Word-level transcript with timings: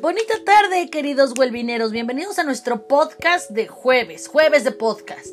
Bonita 0.00 0.34
tarde, 0.44 0.88
queridos 0.90 1.32
huelvineros. 1.36 1.90
Bienvenidos 1.90 2.38
a 2.38 2.44
nuestro 2.44 2.86
podcast 2.86 3.50
de 3.50 3.66
jueves, 3.66 4.28
jueves 4.28 4.62
de 4.62 4.70
podcast. 4.70 5.26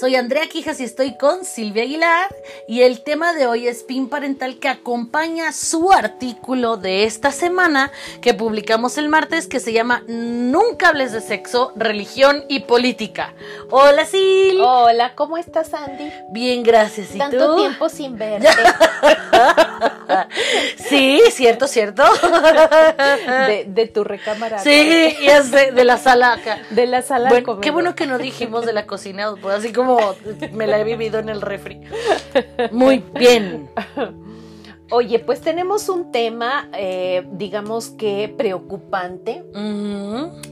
Soy 0.00 0.16
Andrea 0.16 0.46
Quijas 0.48 0.80
y 0.80 0.84
estoy 0.84 1.18
con 1.18 1.44
Silvia 1.44 1.82
Aguilar 1.82 2.34
y 2.66 2.80
el 2.82 3.02
tema 3.02 3.34
de 3.34 3.46
hoy 3.46 3.68
es 3.68 3.82
PIN 3.82 4.08
parental 4.08 4.58
que 4.58 4.68
acompaña 4.68 5.52
su 5.52 5.92
artículo 5.92 6.78
de 6.78 7.04
esta 7.04 7.30
semana 7.30 7.92
que 8.22 8.32
publicamos 8.32 8.96
el 8.96 9.08
martes 9.10 9.46
que 9.46 9.60
se 9.60 9.74
llama 9.74 10.02
Nunca 10.06 10.88
hables 10.88 11.12
de 11.12 11.20
sexo, 11.20 11.72
religión 11.76 12.44
y 12.48 12.60
política. 12.60 13.34
Hola 13.70 14.06
Sil. 14.08 14.56
Hola, 14.62 15.14
¿cómo 15.14 15.36
estás 15.36 15.74
Andy? 15.74 16.10
Bien, 16.30 16.62
gracias. 16.62 17.14
¿Y 17.14 17.18
Tanto 17.18 17.54
tú? 17.54 17.60
tiempo 17.60 17.88
sin 17.90 18.16
verte. 18.18 18.48
sí, 20.88 21.20
cierto, 21.30 21.66
cierto. 21.66 22.02
de, 23.46 23.66
de 23.68 23.86
tu 23.86 24.04
recámara. 24.04 24.58
Sí, 24.58 25.14
y 25.20 25.26
es 25.26 25.50
de, 25.50 25.72
de 25.72 25.84
la 25.84 25.98
sala 25.98 26.34
acá. 26.34 26.58
De 26.70 26.86
la 26.86 27.02
sala 27.02 27.28
Bueno, 27.28 27.60
qué 27.60 27.70
bueno 27.70 27.94
que 27.94 28.06
no 28.06 28.18
dijimos 28.18 28.66
de 28.66 28.72
la 28.72 28.86
cocina, 28.86 29.34
pues 29.40 29.56
así 29.56 29.72
como 29.72 29.98
me 30.52 30.66
la 30.66 30.78
he 30.78 30.84
vivido 30.84 31.18
en 31.18 31.28
el 31.28 31.40
refri. 31.40 31.80
Muy 32.72 33.02
bien. 33.14 33.70
Oye, 34.90 35.18
pues 35.18 35.40
tenemos 35.40 35.88
un 35.88 36.12
tema, 36.12 36.68
eh, 36.72 37.26
digamos 37.32 37.90
que 37.90 38.32
preocupante, 38.36 39.44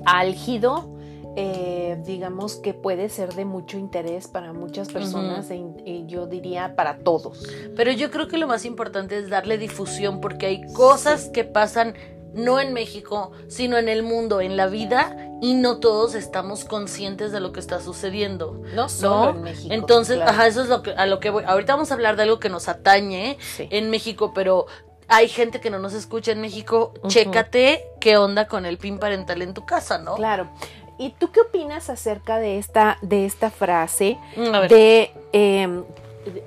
álgido, 0.04 0.93
eh, 1.36 2.00
digamos 2.04 2.56
que 2.56 2.74
puede 2.74 3.08
ser 3.08 3.34
de 3.34 3.44
mucho 3.44 3.78
interés 3.78 4.28
para 4.28 4.52
muchas 4.52 4.88
personas 4.88 5.50
e 5.50 5.56
y 5.84 6.04
yo 6.06 6.26
diría 6.26 6.76
para 6.76 6.98
todos. 6.98 7.42
Pero 7.76 7.90
yo 7.92 8.10
creo 8.10 8.28
que 8.28 8.38
lo 8.38 8.46
más 8.46 8.64
importante 8.64 9.18
es 9.18 9.28
darle 9.30 9.58
difusión 9.58 10.20
porque 10.20 10.46
hay 10.46 10.72
cosas 10.72 11.28
que 11.30 11.44
pasan 11.44 11.94
no 12.34 12.58
en 12.58 12.72
México, 12.72 13.30
sino 13.48 13.78
en 13.78 13.88
el 13.88 14.02
mundo, 14.02 14.40
en 14.40 14.56
la 14.56 14.66
vida, 14.66 15.16
y 15.40 15.54
no 15.54 15.78
todos 15.78 16.16
estamos 16.16 16.64
conscientes 16.64 17.30
de 17.30 17.38
lo 17.38 17.52
que 17.52 17.60
está 17.60 17.80
sucediendo. 17.80 18.60
No 18.74 18.88
solo 18.88 19.32
¿No? 19.32 19.38
en 19.38 19.42
México. 19.42 19.72
Entonces, 19.72 20.16
claro. 20.16 20.30
ajá, 20.32 20.46
eso 20.48 20.62
es 20.62 20.68
lo 20.68 20.82
que, 20.82 20.90
a 20.92 21.06
lo 21.06 21.20
que 21.20 21.30
voy. 21.30 21.44
Ahorita 21.46 21.74
vamos 21.74 21.92
a 21.92 21.94
hablar 21.94 22.16
de 22.16 22.24
algo 22.24 22.40
que 22.40 22.48
nos 22.48 22.68
atañe 22.68 23.38
Sí. 23.40 23.68
en 23.70 23.88
México, 23.88 24.32
pero 24.34 24.66
hay 25.06 25.28
gente 25.28 25.60
que 25.60 25.70
no 25.70 25.78
nos 25.78 25.94
escucha 25.94 26.32
en 26.32 26.40
México. 26.40 26.92
Chécate 27.06 27.84
qué 28.00 28.16
onda 28.16 28.48
con 28.48 28.66
el 28.66 28.78
PIN 28.78 28.98
parental 28.98 29.40
en 29.42 29.54
tu 29.54 29.64
casa, 29.64 29.98
¿no? 29.98 30.16
Claro. 30.16 30.50
¿Y 30.98 31.10
tú 31.10 31.30
qué 31.32 31.40
opinas 31.40 31.90
acerca 31.90 32.38
de 32.38 32.58
esta, 32.58 32.98
de 33.02 33.26
esta 33.26 33.50
frase 33.50 34.18
Mm, 34.36 34.68
de 34.68 35.10
eh, 35.32 35.82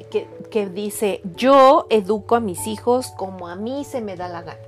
que, 0.09 0.27
que 0.49 0.67
dice 0.67 1.21
yo 1.35 1.85
educo 1.89 2.35
a 2.35 2.39
mis 2.39 2.65
hijos 2.67 3.11
como 3.17 3.47
a 3.47 3.55
mí 3.55 3.83
se 3.83 4.01
me 4.01 4.15
da 4.15 4.27
la 4.27 4.41
gana? 4.41 4.59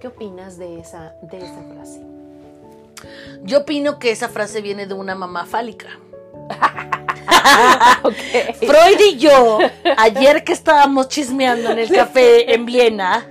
¿Qué 0.00 0.08
opinas 0.08 0.58
de 0.58 0.80
esa, 0.80 1.14
de 1.22 1.38
esa 1.38 1.62
frase? 1.74 2.02
Yo 3.42 3.60
opino 3.60 3.98
que 3.98 4.10
esa 4.10 4.28
frase 4.28 4.60
viene 4.60 4.86
de 4.86 4.94
una 4.94 5.14
mamá 5.14 5.46
fálica. 5.46 5.88
Freud 8.60 9.00
y 9.12 9.16
yo, 9.18 9.58
ayer 9.96 10.44
que 10.44 10.52
estábamos 10.52 11.08
chismeando 11.08 11.70
en 11.70 11.78
el 11.80 11.90
café 11.90 12.52
en 12.54 12.66
Viena, 12.66 13.26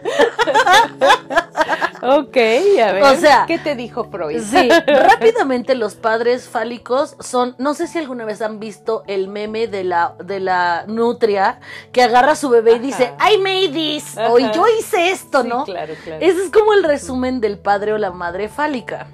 ok, 2.01 2.37
a 2.37 2.91
ver. 2.91 3.03
O 3.03 3.15
sea, 3.15 3.45
¿qué 3.47 3.57
te 3.57 3.75
dijo 3.75 4.05
Freud? 4.05 4.41
sí, 4.41 4.69
rápidamente 4.87 5.75
los 5.75 5.95
padres 5.95 6.47
fálicos 6.47 7.15
son, 7.19 7.55
no 7.57 7.73
sé 7.73 7.87
si 7.87 7.97
alguna 7.97 8.25
vez 8.25 8.41
han 8.41 8.59
visto 8.59 9.03
el 9.07 9.27
meme 9.27 9.67
de 9.67 9.83
la, 9.83 10.13
de 10.23 10.39
la 10.39 10.85
nutria 10.87 11.59
que 11.91 12.03
agarra 12.03 12.33
a 12.33 12.35
su 12.35 12.49
bebé 12.49 12.73
y 12.73 12.79
dice, 12.79 13.13
I 13.19 13.37
made 13.37 13.69
this, 13.69 14.17
o 14.17 14.37
Ajá. 14.37 14.51
yo 14.51 14.65
hice 14.79 15.11
esto, 15.11 15.41
Sí, 15.43 15.47
¿no? 15.49 15.63
claro, 15.65 15.93
claro. 16.03 16.23
Ese 16.23 16.43
es 16.43 16.51
como 16.51 16.73
el 16.73 16.83
resumen 16.83 17.41
del 17.41 17.57
padre 17.57 17.93
o 17.93 17.97
la 17.97 18.11
madre 18.11 18.49
fálica. 18.49 19.07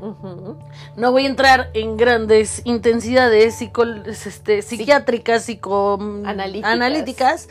No 0.95 1.11
voy 1.11 1.25
a 1.25 1.27
entrar 1.27 1.69
en 1.73 1.97
grandes 1.97 2.61
intensidades 2.65 3.55
psico- 3.59 3.81
este, 4.05 4.61
psiquiátricas, 4.77 5.43
psico 5.43 5.97
Analíticas. 6.25 6.71
analíticas, 6.71 7.49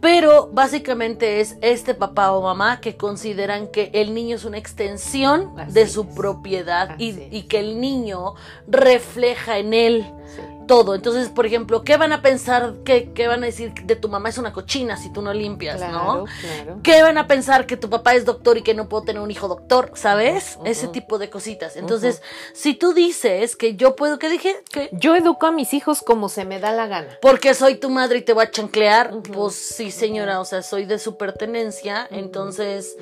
pero 0.00 0.48
básicamente 0.52 1.40
es 1.40 1.56
este 1.60 1.94
papá 1.94 2.32
o 2.32 2.42
mamá 2.42 2.80
que 2.80 2.96
consideran 2.96 3.68
que 3.68 3.90
el 3.94 4.12
niño 4.14 4.34
es 4.34 4.44
una 4.44 4.58
extensión 4.58 5.52
Así 5.58 5.72
de 5.72 5.82
es. 5.82 5.92
su 5.92 6.08
propiedad 6.08 6.96
y, 6.98 7.42
que 7.44 7.60
el 7.60 7.80
niño 7.80 8.34
refleja 8.66 9.58
en 9.58 9.74
él 9.74 10.06
Sí. 10.34 10.40
Todo. 10.66 10.94
Entonces, 10.94 11.28
por 11.28 11.46
ejemplo, 11.46 11.82
¿qué 11.84 11.96
van 11.96 12.12
a 12.12 12.22
pensar? 12.22 12.74
¿Qué, 12.84 13.12
qué 13.14 13.28
van 13.28 13.42
a 13.42 13.46
decir 13.46 13.72
de 13.84 13.96
tu 13.96 14.08
mamá 14.08 14.28
es 14.28 14.38
una 14.38 14.52
cochina 14.52 14.96
si 14.96 15.12
tú 15.12 15.22
no 15.22 15.32
limpias, 15.32 15.76
Claro, 15.76 15.92
no? 15.98 16.24
claro. 16.40 16.80
¿Qué 16.82 17.02
van 17.02 17.18
a 17.18 17.26
pensar 17.26 17.66
que 17.66 17.76
tu 17.76 17.88
papá 17.90 18.14
es 18.14 18.24
doctor 18.24 18.56
y 18.58 18.62
que 18.62 18.74
no 18.74 18.88
puedo 18.88 19.04
tener 19.04 19.22
un 19.22 19.30
hijo 19.30 19.48
doctor? 19.48 19.92
¿Sabes? 19.94 20.58
Ese 20.64 20.88
tipo 20.88 21.18
de 21.18 21.30
cositas. 21.30 21.76
Entonces, 21.76 22.22
si 22.54 22.74
tú 22.74 22.92
dices 22.94 23.56
que 23.56 23.76
yo 23.76 23.96
puedo, 23.96 24.18
¿qué 24.18 24.28
dije? 24.28 24.56
Que 24.72 24.88
Yo 24.92 25.14
educo 25.16 25.46
a 25.46 25.52
mis 25.52 25.74
hijos 25.74 26.02
como 26.02 26.28
se 26.28 26.44
me 26.44 26.58
da 26.60 26.72
la 26.72 26.86
gana. 26.86 27.18
porque 27.22 27.54
soy 27.54 27.76
tu 27.76 27.90
madre 27.90 28.18
y 28.18 28.22
te 28.22 28.32
voy 28.32 28.44
a 28.44 28.50
chanclear, 28.50 29.12
pues 29.32 29.54
sí, 29.54 29.90
señora, 29.90 30.40
o 30.40 30.44
sea, 30.44 30.62
soy 30.62 30.84
de 30.86 30.98
su 30.98 31.16
pertenencia, 31.16 32.06
entonces 32.10 32.96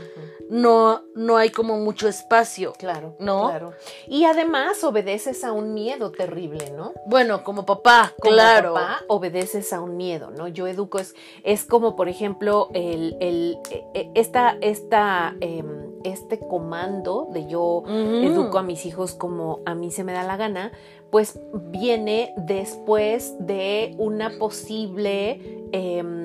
no, 0.48 1.03
no 1.15 1.37
hay 1.37 1.50
como 1.50 1.78
mucho 1.78 2.09
espacio. 2.09 2.72
Claro, 2.78 3.15
¿No? 3.19 3.48
claro. 3.48 3.72
Y 4.09 4.25
además 4.25 4.82
obedeces 4.84 5.44
a 5.44 5.53
un 5.53 5.75
miedo 5.75 6.10
terrible, 6.10 6.71
¿no? 6.77 6.92
Bueno, 7.06 7.44
como 7.50 7.66
papá, 7.66 8.15
como 8.21 8.33
claro. 8.33 8.75
papá 8.75 9.00
obedeces 9.09 9.72
a 9.72 9.81
un 9.81 9.97
miedo, 9.97 10.31
¿no? 10.31 10.47
Yo 10.47 10.69
educo 10.69 11.00
es, 11.00 11.16
es 11.43 11.65
como, 11.65 11.97
por 11.97 12.09
ejemplo, 12.09 12.69
el, 12.75 13.16
el, 13.19 13.59
eh, 13.72 13.83
eh, 13.93 14.11
esta, 14.15 14.56
esta, 14.61 15.34
em, 15.41 15.91
este 16.05 16.39
comando 16.39 17.28
de 17.33 17.49
yo 17.49 17.83
educo 17.89 18.56
a 18.56 18.62
mis 18.62 18.87
hijos 18.87 19.15
como 19.15 19.62
a 19.66 19.75
mí 19.75 19.91
se 19.91 20.05
me 20.05 20.12
da 20.12 20.22
la 20.22 20.37
gana, 20.37 20.71
pues 21.10 21.41
viene 21.53 22.33
después 22.37 23.34
de 23.41 23.97
una 23.99 24.31
posible 24.39 25.66
em, 25.72 26.20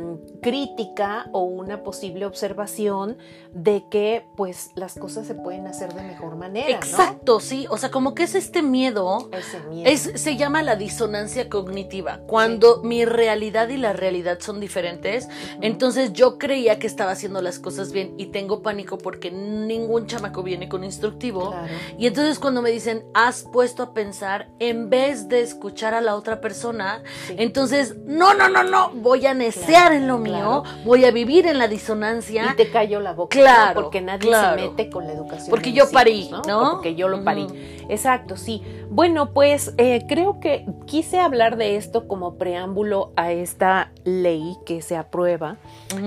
crítica 0.45 1.27
o 1.31 1.39
una 1.41 1.81
posible 1.81 2.23
observación 2.27 3.17
de 3.51 3.85
que 3.89 4.27
pues 4.35 4.69
las 4.75 4.93
cosas 4.93 5.25
se 5.25 5.33
pueden 5.33 5.65
hacer 5.65 5.91
de 5.95 6.03
mejor 6.03 6.35
manera, 6.35 6.69
¿no? 6.69 6.75
Exacto, 6.75 7.39
sí. 7.39 7.65
O 7.71 7.79
sea, 7.79 7.89
como 7.89 8.13
que 8.13 8.21
es 8.21 8.35
este 8.35 8.61
miedo 8.61 9.27
Ese 9.31 9.59
miedo. 9.61 9.89
Es, 9.89 10.11
se 10.21 10.37
llama 10.37 10.61
la 10.61 10.75
disonancia 10.75 11.49
cognitiva, 11.49 12.19
cuando 12.27 12.83
mi 12.83 13.05
realidad 13.05 13.69
y 13.69 13.77
la 13.77 13.93
realidad 13.93 14.37
son 14.39 14.59
diferentes. 14.59 15.27
Entonces 15.61 16.13
yo 16.13 16.37
creía 16.37 16.77
que 16.77 16.85
estaba 16.85 17.09
haciendo 17.09 17.41
las 17.41 17.57
cosas 17.57 17.91
bien 17.91 18.13
y 18.19 18.27
tengo 18.27 18.61
pánico 18.61 18.99
porque 18.99 19.31
ningún 19.31 20.05
chamaco 20.05 20.43
viene 20.43 20.69
con 20.69 20.83
instructivo. 20.83 21.49
Claro. 21.49 21.73
Y 21.97 22.05
entonces 22.05 22.37
cuando 22.37 22.61
me 22.61 22.69
dicen, 22.69 23.03
has 23.15 23.41
puesto 23.51 23.81
a 23.81 23.93
pensar 23.95 24.51
en 24.59 24.91
vez 24.91 25.27
de 25.27 25.41
escuchar 25.41 25.95
a 25.95 26.01
la 26.01 26.13
otra 26.15 26.39
persona, 26.39 27.01
Sí. 27.25 27.35
entonces, 27.39 27.95
no, 28.05 28.35
no, 28.35 28.47
no, 28.47 28.63
no, 28.63 28.91
voy 28.93 29.25
a 29.25 29.33
necear 29.33 29.65
Claro, 29.65 29.95
en 29.95 30.07
lo 30.07 30.17
mío, 30.19 30.34
claro. 30.35 30.63
voy 30.83 31.05
a 31.05 31.11
vivir 31.11 31.45
en 31.47 31.57
la 31.57 31.67
disonancia. 31.67 32.51
Y 32.53 32.55
te 32.55 32.69
cayó 32.69 32.99
la 32.99 33.13
boca. 33.13 33.37
Claro, 33.37 33.75
¿no? 33.75 33.83
Porque 33.83 34.01
nadie 34.01 34.27
claro. 34.29 34.61
se 34.61 34.69
mete 34.69 34.89
con 34.89 35.07
la 35.07 35.13
educación. 35.13 35.49
Porque 35.49 35.73
yo 35.73 35.89
parí, 35.91 36.29
¿no? 36.47 36.71
Porque 36.73 36.95
yo 36.95 37.07
lo 37.07 37.23
parí. 37.23 37.47
Exacto, 37.89 38.37
sí. 38.37 38.61
Bueno, 38.89 39.33
pues 39.33 39.73
eh, 39.77 40.05
creo 40.07 40.39
que 40.39 40.65
quise 40.85 41.19
hablar 41.19 41.57
de 41.57 41.75
esto 41.75 42.07
como 42.07 42.35
preámbulo 42.35 43.11
a 43.15 43.31
esta 43.31 43.91
ley 44.03 44.55
que 44.65 44.81
se 44.81 44.95
aprueba 44.95 45.57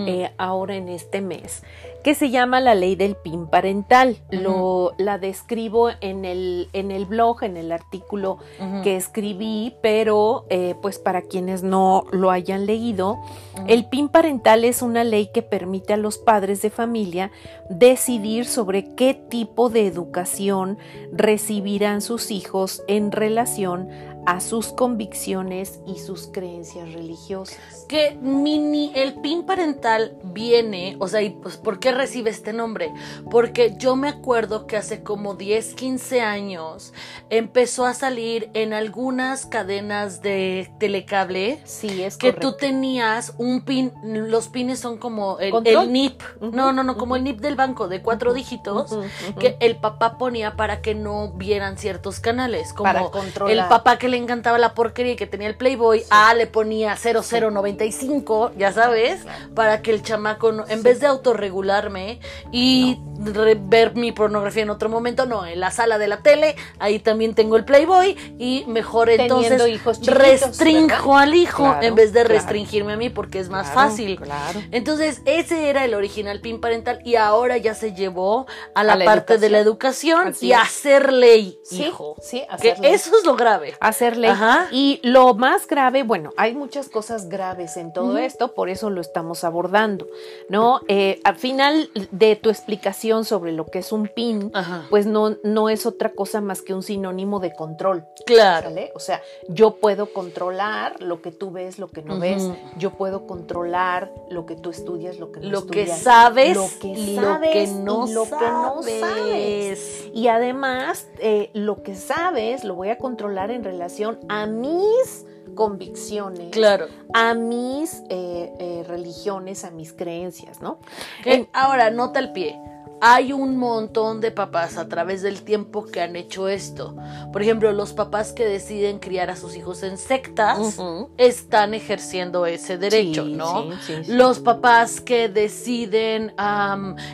eh, 0.06 0.32
ahora 0.38 0.76
en 0.76 0.88
este 0.88 1.20
mes, 1.20 1.62
que 2.02 2.14
se 2.14 2.30
llama 2.30 2.60
la 2.60 2.74
ley 2.74 2.96
del 2.96 3.16
PIN 3.16 3.46
parental. 3.46 4.16
Lo, 4.30 4.92
la 4.98 5.18
describo 5.18 5.90
en 6.00 6.24
el, 6.24 6.68
en 6.72 6.90
el 6.90 7.06
blog, 7.06 7.42
en 7.42 7.56
el 7.56 7.72
artículo 7.72 8.38
que 8.82 8.96
escribí, 8.96 9.74
pero 9.82 10.46
eh, 10.50 10.74
pues 10.80 10.98
para 10.98 11.22
quienes 11.22 11.62
no 11.62 12.04
lo 12.10 12.30
hayan 12.30 12.66
leído, 12.66 13.18
el 13.66 13.88
PIN 13.88 14.08
parental 14.08 14.64
es 14.64 14.82
una 14.82 15.04
ley 15.04 15.30
que 15.32 15.42
permite 15.42 15.92
a 15.92 15.96
los 15.96 16.18
padres 16.18 16.62
de 16.62 16.70
familia 16.70 17.30
decidir 17.68 18.46
sobre 18.46 18.94
qué 18.94 19.14
tipo 19.14 19.68
de 19.68 19.86
educación 19.86 20.78
recibirán 21.12 22.00
sus 22.00 22.30
hijos 22.30 22.82
en 22.88 23.12
relación 23.12 23.88
a 24.26 24.40
sus 24.40 24.68
convicciones 24.68 25.80
y 25.86 25.98
sus 25.98 26.26
creencias 26.26 26.92
religiosas. 26.92 27.58
que 27.88 28.18
mini, 28.20 28.92
el 28.94 29.14
PIN 29.14 29.44
parental 29.44 30.16
viene, 30.22 30.96
o 31.00 31.08
sea, 31.08 31.22
y 31.22 31.30
pues, 31.30 31.56
¿por 31.56 31.78
qué 31.80 31.92
recibe 31.92 32.30
este 32.30 32.52
nombre? 32.52 32.92
Porque 33.30 33.74
yo 33.78 33.96
me 33.96 34.08
acuerdo 34.08 34.66
que 34.66 34.76
hace 34.76 35.02
como 35.02 35.34
10, 35.34 35.74
15 35.74 36.20
años 36.20 36.92
empezó 37.30 37.86
a 37.86 37.94
salir 37.94 38.50
en 38.52 38.74
algunas 38.74 39.46
cadenas 39.46 40.20
de 40.20 40.70
telecable 40.78 41.60
Sí, 41.64 42.02
es 42.02 42.16
que 42.16 42.28
correcto. 42.28 42.52
tú 42.52 42.56
tenías 42.58 43.34
un 43.38 43.62
pin, 43.62 43.92
los 44.02 44.48
pines 44.48 44.78
son 44.80 44.98
como 44.98 45.38
el, 45.38 45.52
NIP, 45.90 46.20
no, 46.40 46.72
no, 46.72 46.82
no, 46.82 46.96
como 46.98 47.16
el 47.16 47.24
NIP 47.24 47.40
del 47.40 47.56
banco 47.56 47.88
de 47.88 48.02
cuatro 48.02 48.34
dígitos, 48.34 48.98
que 49.38 49.56
el 49.60 49.76
papá 49.76 50.18
ponía 50.18 50.56
para 50.56 50.82
que 50.82 50.94
no 50.94 51.32
vieran 51.32 51.78
ciertos 51.78 52.20
canales, 52.20 52.72
como 52.72 52.92
Para 52.92 53.04
controlar. 53.10 53.56
el 53.56 53.68
papá 53.68 53.98
que 53.98 54.08
le 54.08 54.17
encantaba 54.18 54.58
la 54.58 54.74
porquería 54.74 55.16
que 55.16 55.26
tenía 55.26 55.48
el 55.48 55.56
Playboy, 55.56 56.04
A 56.10 56.34
le 56.34 56.46
ponía 56.46 56.96
0095, 56.96 58.52
ya 58.56 58.72
sabes, 58.72 59.20
para 59.54 59.82
que 59.82 59.90
el 59.90 60.02
chamaco, 60.02 60.52
no- 60.52 60.64
en 60.68 60.82
vez 60.82 61.00
de 61.00 61.06
autorregularme 61.06 62.20
y 62.52 62.98
re- 63.24 63.58
ver 63.60 63.94
mi 63.94 64.12
pornografía 64.12 64.62
en 64.62 64.70
otro 64.70 64.88
momento, 64.88 65.26
no, 65.26 65.46
en 65.46 65.60
la 65.60 65.70
sala 65.70 65.98
de 65.98 66.08
la 66.08 66.18
tele, 66.22 66.56
ahí 66.78 66.98
también 66.98 67.34
tengo 67.34 67.56
el 67.56 67.64
Playboy 67.64 68.16
y 68.38 68.64
mejor 68.68 69.08
Teniendo 69.08 69.40
entonces 69.42 69.68
hijos 69.68 70.06
restrinjo 70.06 71.08
¿verdad? 71.12 71.22
al 71.22 71.34
hijo 71.34 71.64
Claro, 71.64 71.82
en 71.86 71.94
vez 71.94 72.12
de 72.12 72.20
claro. 72.20 72.34
restringirme 72.34 72.92
a 72.92 72.96
mí 72.96 73.10
porque 73.10 73.38
es 73.40 73.48
más 73.48 73.70
fácil. 73.70 74.16
claro. 74.20 74.62
Entonces, 74.70 75.22
ese 75.24 75.68
era 75.70 75.84
el 75.84 75.94
original 75.94 76.40
PIN 76.40 76.60
parental 76.60 77.00
y 77.04 77.16
ahora 77.16 77.56
ya 77.56 77.74
se 77.74 77.94
llevó 77.94 78.46
a 78.74 78.84
la, 78.84 78.92
A 78.94 78.96
la 78.96 79.04
parte 79.04 79.38
de 79.38 79.50
la 79.50 79.58
educación. 79.58 80.28
Así 80.28 80.46
y 80.46 80.52
es. 80.52 80.58
hacer 80.58 81.12
ley, 81.12 81.58
Sí, 81.64 81.84
hijo. 81.86 82.16
sí, 82.20 82.44
Que 82.60 82.72
hacer 82.72 82.80
ley. 82.80 82.94
eso 82.94 83.16
es 83.16 83.24
lo 83.24 83.34
grave. 83.36 83.74
Hacerle. 83.98 84.28
Ajá. 84.28 84.68
Y 84.70 85.00
lo 85.02 85.34
más 85.34 85.66
grave, 85.66 86.02
bueno, 86.04 86.30
hay 86.36 86.54
muchas 86.54 86.88
cosas 86.88 87.28
graves 87.28 87.76
en 87.76 87.92
todo 87.92 88.16
esto, 88.18 88.54
por 88.54 88.68
eso 88.68 88.90
lo 88.90 89.00
estamos 89.00 89.42
abordando, 89.44 90.06
¿no? 90.48 90.80
Eh, 90.88 91.20
al 91.24 91.36
final 91.36 91.90
de 92.12 92.36
tu 92.36 92.48
explicación 92.50 93.24
sobre 93.24 93.52
lo 93.52 93.66
que 93.66 93.80
es 93.80 93.90
un 93.92 94.06
PIN, 94.08 94.50
Ajá. 94.54 94.86
pues 94.90 95.06
no, 95.06 95.36
no 95.42 95.68
es 95.68 95.84
otra 95.86 96.10
cosa 96.10 96.40
más 96.40 96.62
que 96.62 96.74
un 96.74 96.82
sinónimo 96.82 97.40
de 97.40 97.52
control. 97.52 98.06
Claro. 98.24 98.68
¿Sale? 98.68 98.92
O 98.94 99.00
sea, 99.00 99.20
yo 99.48 99.76
puedo 99.76 100.12
controlar 100.12 101.02
lo 101.02 101.20
que 101.20 101.32
tú 101.32 101.50
ves, 101.50 101.78
lo 101.78 101.88
que 101.88 102.02
no 102.02 102.14
Ujú. 102.14 102.20
ves. 102.22 102.48
Yo 102.76 102.90
puedo 102.92 103.26
controlar 103.26 104.12
lo 104.30 104.46
que 104.46 104.54
tú 104.54 104.70
estudias, 104.70 105.18
lo 105.18 105.32
que 105.32 105.40
no 105.40 105.48
Lo 105.50 105.66
que 105.66 105.82
estudias. 105.82 106.02
sabes 106.02 106.56
lo 106.56 106.68
que 106.80 106.88
y 106.88 107.16
sabes 107.16 107.70
lo 107.72 107.76
que 107.76 107.82
no 107.84 108.06
y 108.08 108.12
lo 108.12 108.24
que 108.24 108.30
no 108.30 108.82
sabes. 108.82 109.00
sabes. 109.00 110.08
Y 110.14 110.28
además, 110.28 111.08
eh, 111.18 111.50
lo 111.54 111.82
que 111.82 111.94
sabes 111.96 112.64
lo 112.64 112.74
voy 112.74 112.90
a 112.90 112.98
controlar 112.98 113.50
en 113.50 113.64
relación 113.64 113.87
a 114.28 114.46
mis 114.46 115.24
convicciones, 115.54 116.50
Claro. 116.50 116.86
a 117.14 117.34
mis 117.34 118.02
eh, 118.10 118.52
eh, 118.58 118.84
religiones, 118.86 119.64
a 119.64 119.70
mis 119.70 119.92
creencias, 119.92 120.60
¿no? 120.60 120.78
En- 121.24 121.48
ahora, 121.52 121.90
nota 121.90 122.20
el 122.20 122.32
pie. 122.32 122.58
Hay 123.00 123.32
un 123.32 123.56
montón 123.58 124.20
de 124.20 124.32
papás 124.32 124.76
a 124.76 124.88
través 124.88 125.22
del 125.22 125.42
tiempo 125.42 125.84
que 125.84 126.00
han 126.00 126.16
hecho 126.16 126.48
esto. 126.48 126.96
Por 127.32 127.42
ejemplo, 127.42 127.70
los 127.70 127.92
papás 127.92 128.32
que 128.32 128.44
deciden 128.44 128.98
criar 128.98 129.30
a 129.30 129.36
sus 129.36 129.54
hijos 129.54 129.84
en 129.84 129.98
sectas 129.98 130.80
están 131.16 131.74
ejerciendo 131.74 132.44
ese 132.44 132.76
derecho, 132.76 133.24
Sí, 133.24 133.34
¿no? 133.34 133.62
sí, 133.62 133.78
sí, 133.86 134.04
sí. 134.04 134.12
Los 134.14 134.40
papás 134.40 135.00
que 135.00 135.28
deciden 135.28 136.34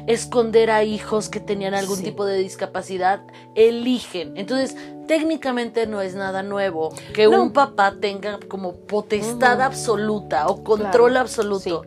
esconder 0.06 0.70
a 0.70 0.84
hijos 0.84 1.28
que 1.28 1.38
tenían 1.40 1.74
algún 1.74 2.02
tipo 2.02 2.24
de 2.24 2.38
discapacidad 2.38 3.20
eligen. 3.54 4.38
Entonces, 4.38 4.76
técnicamente 5.06 5.86
no 5.86 6.00
es 6.00 6.14
nada 6.14 6.42
nuevo 6.42 6.92
que 7.14 7.26
No. 7.28 7.42
un 7.42 7.52
papá 7.52 7.94
tenga 8.00 8.38
como 8.48 8.74
potestad 8.74 9.60
absoluta 9.60 10.46
o 10.48 10.62
control 10.64 11.10
Claro, 11.12 11.20
absoluto. 11.20 11.82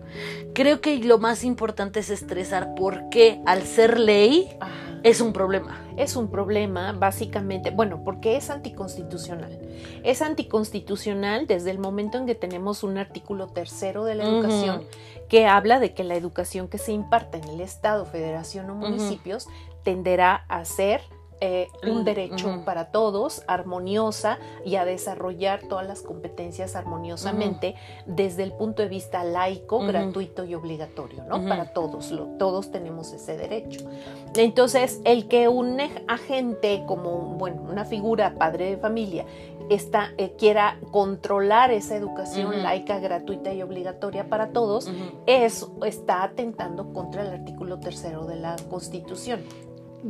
Creo 0.54 0.82
que 0.82 0.98
lo 1.00 1.18
más 1.20 1.44
importante 1.44 2.00
es 2.00 2.10
estresar 2.10 2.74
porque 2.76 3.42
al 3.46 3.64
ser 3.64 4.00
ley 4.00 4.50
Ajá. 4.60 5.00
es 5.04 5.22
un 5.22 5.34
problema. 5.34 5.84
Es 5.98 6.16
un 6.16 6.30
problema, 6.30 6.92
básicamente, 6.94 7.72
bueno, 7.72 8.02
porque 8.04 8.38
es 8.38 8.52
anticonstitucional. 8.52 9.60
Es 10.04 10.22
anticonstitucional 10.22 11.48
desde 11.48 11.72
el 11.72 11.80
momento 11.80 12.18
en 12.18 12.26
que 12.28 12.36
tenemos 12.36 12.84
un 12.84 12.98
artículo 12.98 13.48
tercero 13.48 14.04
de 14.06 14.16
la 14.16 14.24
educación 14.26 14.84
que 15.28 15.46
habla 15.48 15.80
de 15.80 15.94
que 15.94 16.04
la 16.04 16.16
educación 16.16 16.68
que 16.68 16.78
se 16.78 16.92
imparta 16.94 17.38
en 17.38 17.44
el 17.46 17.62
Estado, 17.62 18.06
Federación 18.06 18.70
o 18.70 18.76
municipios 18.76 19.48
tenderá 19.84 20.46
a 20.50 20.66
ser 20.66 21.02
eh, 21.40 21.68
un 21.84 22.04
derecho 22.04 22.48
para 22.66 22.92
todos, 22.92 23.44
armoniosa 23.48 24.40
y 24.66 24.76
a 24.76 24.86
desarrollar 24.86 25.62
todas 25.68 25.86
las 25.88 26.02
competencias 26.02 26.76
armoniosamente 26.76 27.76
desde 28.06 28.44
el 28.44 28.54
punto 28.54 28.82
de 28.82 28.88
vista 28.90 29.24
laico, 29.24 29.80
gratuito 29.88 30.44
y 30.46 30.56
obligatorio, 30.56 31.24
¿no? 31.26 31.48
Para 31.48 31.74
todos, 31.74 32.12
lo- 32.12 32.26
todos 32.38 32.72
tenemos 32.72 33.14
ese 33.14 33.38
derecho. 33.38 33.88
Entonces, 34.36 35.00
el 35.04 35.28
que 35.28 35.48
un 35.48 35.78
agente 36.08 36.84
como, 36.88 37.20
bueno, 37.38 37.62
una 37.62 37.86
figura 37.86 38.34
padre 38.36 38.72
de 38.72 38.78
familia, 38.78 39.26
está, 39.70 40.12
eh, 40.18 40.34
quiera 40.38 40.80
controlar 40.92 41.72
esa 41.72 41.96
educación 41.98 42.64
laica, 42.64 43.00
gratuita 43.00 43.54
y 43.54 43.62
obligatoria 43.62 44.30
para 44.30 44.50
todos, 44.54 44.90
es, 45.26 45.66
está 45.86 46.24
atentando 46.24 46.94
contra 46.94 47.24
el 47.24 47.30
artículo 47.34 47.80
tercero 47.80 48.26
de 48.26 48.38
la 48.38 48.56
Constitución. 48.70 49.42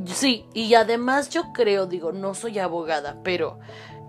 Sí, 0.06 0.46
y 0.54 0.74
además 0.76 1.30
yo 1.30 1.54
creo, 1.54 1.86
digo, 1.86 2.12
no 2.12 2.34
soy 2.34 2.60
abogada, 2.60 3.22
pero 3.24 3.60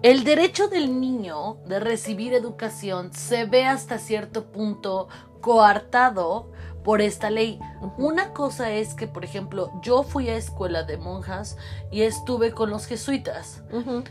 el 0.02 0.24
derecho 0.24 0.68
del 0.68 1.00
niño 1.00 1.58
de 1.66 1.80
recibir 1.80 2.32
educación 2.34 3.12
se 3.12 3.44
ve 3.44 3.64
hasta 3.64 3.98
cierto 3.98 4.50
punto 4.50 5.08
coartado 5.40 6.50
por 6.84 7.00
esta 7.00 7.30
ley. 7.30 7.58
Una 7.96 8.32
cosa 8.32 8.70
es 8.70 8.94
que, 8.94 9.06
por 9.06 9.24
ejemplo, 9.24 9.70
yo 9.82 10.02
fui 10.02 10.28
a 10.28 10.36
escuela 10.36 10.84
de 10.84 10.96
monjas 10.96 11.56
y 11.90 12.02
estuve 12.02 12.52
con 12.52 12.70
los 12.70 12.86
jesuitas. 12.86 13.62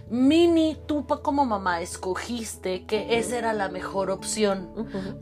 Mini, 0.10 0.78
tú 0.88 1.06
como 1.22 1.46
mamá 1.46 1.82
escogiste 1.82 2.86
que 2.86 3.18
esa 3.20 3.38
era 3.38 3.54
la 3.54 3.70
mejor 3.70 4.10
opción, 4.12 4.70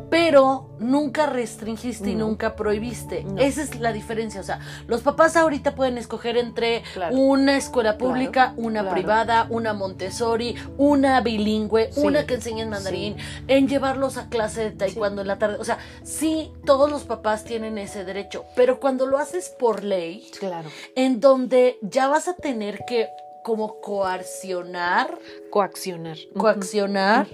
pero 0.10 0.70
nunca 0.80 1.26
restringiste 1.26 2.12
y 2.12 2.16
nunca 2.16 2.56
prohibiste. 2.56 3.24
No. 3.24 3.42
Esa 3.42 3.62
es 3.62 3.80
la 3.80 3.92
diferencia. 3.94 4.42
O 4.42 4.44
sea, 4.44 4.60
los 4.88 5.02
papás 5.02 5.36
ahorita 5.36 5.76
pueden 5.76 5.98
escoger 5.98 6.38
entre 6.38 6.84
Claro. 6.94 7.16
una 7.18 7.58
escuela 7.58 7.98
pública, 7.98 8.54
una 8.58 8.82
claro. 8.82 8.96
privada, 8.96 9.48
una 9.50 9.74
Montessori, 9.74 10.56
una 10.78 11.22
bilingüe, 11.22 11.92
Sí, 11.92 12.02
una 12.02 12.26
que 12.26 12.36
enseñe 12.36 12.62
en 12.62 12.70
mandarín, 12.70 13.16
en 13.48 13.68
llevarlos 13.68 14.18
a 14.18 14.30
clase 14.30 14.64
de 14.64 14.72
taekwondo 14.72 15.22
en 15.22 15.28
la 15.28 15.38
tarde. 15.38 15.58
O 15.60 15.64
sea, 15.66 15.78
sí, 16.04 16.52
todos 16.66 16.90
los 16.90 17.04
papás 17.04 17.44
tienen 17.44 17.78
ese 17.78 18.04
derecho, 18.06 18.46
pero 18.56 18.80
cuando 18.80 19.06
lo 19.06 19.18
haces 19.18 19.50
por 19.50 19.84
ley, 19.84 20.30
Claro. 20.40 20.70
en 20.96 21.20
donde 21.20 21.78
ya 21.82 22.08
vas 22.08 22.28
a 22.28 22.34
tener 22.46 22.86
que 22.86 23.10
como 23.42 23.82
coaccionar, 23.82 25.18
Coaccionar. 25.50 26.18
Coaccionar, 26.38 27.28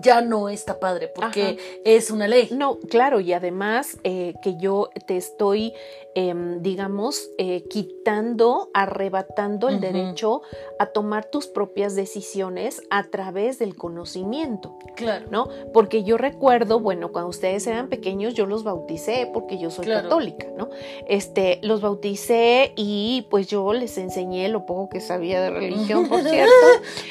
ya 0.00 0.22
no 0.22 0.48
está 0.48 0.80
padre, 0.80 1.08
porque 1.08 1.58
es 1.84 2.10
una 2.10 2.26
ley. 2.26 2.48
No, 2.50 2.78
claro, 2.88 3.20
y 3.20 3.34
además 3.34 3.98
eh, 4.04 4.32
que 4.42 4.56
yo 4.56 4.88
te 5.06 5.18
estoy, 5.18 5.74
em, 6.18 6.62
digamos, 6.62 7.28
eh, 7.36 7.64
quitando, 7.68 8.70
arrebatando 8.72 9.68
el 9.68 9.80
derecho 9.80 10.40
a 10.78 10.86
tomar 10.86 11.26
tus 11.30 11.46
propias 11.46 11.94
decisiones 11.94 12.82
a 12.88 13.04
través 13.04 13.58
del 13.58 13.76
conocimiento, 13.76 14.78
Claro. 14.96 15.26
¿no? 15.30 15.48
Porque 15.74 16.04
yo 16.04 16.16
recuerdo, 16.16 16.80
bueno, 16.80 17.12
cuando 17.12 17.28
ustedes 17.28 17.66
eran 17.66 17.88
pequeños, 17.88 18.32
yo 18.32 18.46
los 18.46 18.64
bauticé 18.64 19.30
porque 19.32 19.58
yo 19.58 19.70
soy 19.70 19.84
Claro. 19.84 20.04
católica, 20.08 20.46
¿no? 20.56 20.70
Este, 21.06 21.60
los 21.62 21.82
bauticé 21.82 22.72
y 22.76 23.26
pues 23.30 23.46
yo 23.46 23.74
les 23.74 23.98
enseñé 23.98 24.48
lo 24.48 24.64
poco 24.64 24.88
que 24.88 25.00
sabía 25.00 25.42
de 25.42 25.50
religión, 25.50 26.08
por 26.08 26.20
cierto. 26.22 26.50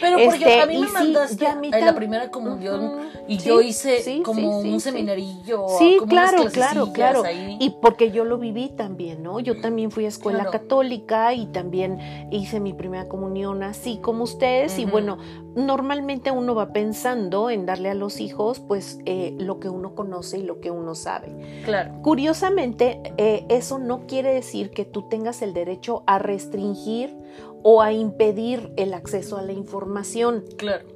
Pero 0.01 0.17
porque 0.25 0.45
Este, 0.45 0.62
a 0.62 0.65
mí 0.65 0.75
y 0.77 0.79
me 0.81 0.88
sí, 0.88 0.93
mandaste 0.93 1.45
a 1.47 1.55
mí 1.55 1.69
en 1.71 1.85
la 1.85 1.93
primera 1.93 2.31
comunión 2.31 3.01
y 3.27 3.39
Sí, 3.39 3.50
yo 3.50 3.62
hice 3.62 4.01
sí, 4.01 4.21
como 4.24 4.59
un 4.59 4.79
seminarillo. 4.79 5.67
Sí, 5.77 5.97
como 6.00 6.12
unas 6.12 6.31
claro, 6.31 6.50
claro, 6.51 6.91
claro. 6.91 7.24
ahí. 7.24 7.57
Y 7.59 7.69
porque 7.69 8.09
yo 8.09 8.25
lo 8.25 8.39
viví 8.39 8.69
también, 8.69 8.94
¿no? 8.95 9.39
Yo 9.39 9.59
también 9.61 9.91
fui 9.91 10.05
a 10.05 10.07
escuela 10.07 10.39
Claro. 10.45 10.51
católica 10.51 11.33
y 11.33 11.47
también 11.47 11.99
hice 12.31 12.59
mi 12.59 12.73
primera 12.73 13.07
comunión 13.07 13.61
así 13.63 13.97
como 14.01 14.23
ustedes. 14.23 14.79
Y 14.79 14.85
bueno, 14.85 15.17
normalmente 15.55 16.31
uno 16.31 16.55
va 16.55 16.71
pensando 16.73 17.49
en 17.49 17.65
darle 17.65 17.89
a 17.89 17.93
los 17.93 18.19
hijos, 18.19 18.59
pues, 18.59 18.99
eh, 19.05 19.35
lo 19.37 19.59
que 19.59 19.69
uno 19.69 19.95
conoce 19.95 20.39
y 20.39 20.43
lo 20.43 20.59
que 20.59 20.71
uno 20.71 20.95
sabe. 20.95 21.35
Claro. 21.65 22.01
Curiosamente, 22.01 23.01
eh, 23.17 23.45
eso 23.49 23.77
no 23.79 24.07
quiere 24.07 24.33
decir 24.33 24.71
que 24.71 24.85
tú 24.85 25.03
tengas 25.09 25.41
el 25.41 25.53
derecho 25.53 26.03
a 26.07 26.19
restringir 26.19 27.15
o 27.63 27.81
a 27.81 27.91
impedir 27.91 28.71
el 28.77 28.93
acceso 28.93 29.37
a 29.37 29.41
la 29.41 29.51
información. 29.53 30.45
Claro. 30.57 30.94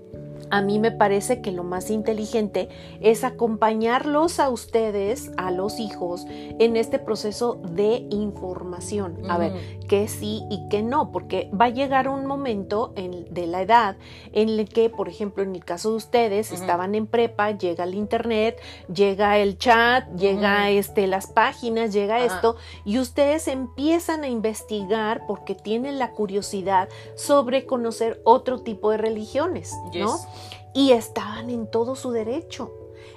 A 0.51 0.61
mí 0.61 0.79
me 0.79 0.91
parece 0.91 1.41
que 1.41 1.51
lo 1.51 1.63
más 1.63 1.89
inteligente 1.89 2.69
es 3.01 3.23
acompañarlos 3.23 4.39
a 4.39 4.49
ustedes, 4.49 5.31
a 5.37 5.51
los 5.51 5.79
hijos, 5.79 6.25
en 6.29 6.75
este 6.75 6.99
proceso 6.99 7.55
de 7.71 8.07
información. 8.09 9.17
A 9.29 9.37
ver, 9.37 9.51
que 9.87 10.07
sí 10.07 10.43
y 10.49 10.67
que 10.69 10.81
no, 10.83 11.11
porque 11.11 11.49
va 11.59 11.65
a 11.65 11.69
llegar 11.69 12.07
un 12.07 12.25
momento 12.25 12.93
en- 12.95 13.31
de 13.33 13.47
la 13.47 13.61
edad 13.61 13.97
en 14.33 14.49
el 14.49 14.69
que, 14.69 14.89
por 14.89 15.09
ejemplo, 15.09 15.43
en 15.43 15.55
el 15.55 15.65
caso 15.65 15.91
de 15.91 15.95
ustedes, 15.97 16.51
estaban 16.51 16.95
en 16.95 17.07
prepa, 17.07 17.51
llega 17.51 17.83
el 17.83 17.95
internet, 17.95 18.59
llega 18.93 19.37
el 19.37 19.57
chat, 19.57 20.07
llega 20.15 20.69
este, 20.69 21.07
las 21.07 21.27
páginas, 21.27 21.91
llega 21.93 22.23
esto, 22.23 22.55
y 22.85 22.99
ustedes 22.99 23.47
empiezan 23.47 24.23
a 24.23 24.27
investigar 24.27 25.23
porque 25.27 25.55
tienen 25.55 25.99
la 25.99 26.11
curiosidad 26.11 26.89
sobre 27.15 27.65
conocer 27.65 28.21
otro 28.25 28.59
tipo 28.61 28.91
de 28.91 28.97
religiones, 28.97 29.73
¿no? 30.01 30.38
Y 30.73 30.91
estaban 30.91 31.49
en 31.49 31.67
todo 31.67 31.95
su 31.95 32.11
derecho. 32.11 32.71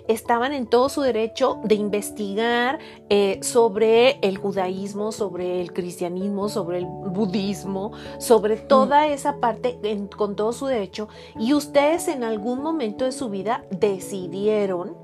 estaban 0.09 0.53
en 0.53 0.67
todo 0.67 0.89
su 0.89 1.01
derecho 1.01 1.61
de 1.65 1.75
investigar 1.75 2.79
eh, 3.09 3.39
sobre 3.43 4.19
el 4.21 4.39
judaísmo, 4.39 5.13
sobre 5.13 5.61
el 5.61 5.73
cristianismo, 5.73 6.49
sobre 6.49 6.79
el 6.79 6.87
budismo, 6.87 7.93
sobre 8.19 8.57
toda 8.57 9.07
esa 9.07 9.39
parte 9.39 9.79
con 10.17 10.35
todo 10.35 10.53
su 10.53 10.67
derecho. 10.67 11.09
Y 11.39 11.55
ustedes 11.55 12.09
en 12.09 12.25
algún 12.25 12.63
momento 12.63 13.05
de 13.05 13.13
su 13.13 13.29
vida 13.29 13.65
decidieron 13.71 14.97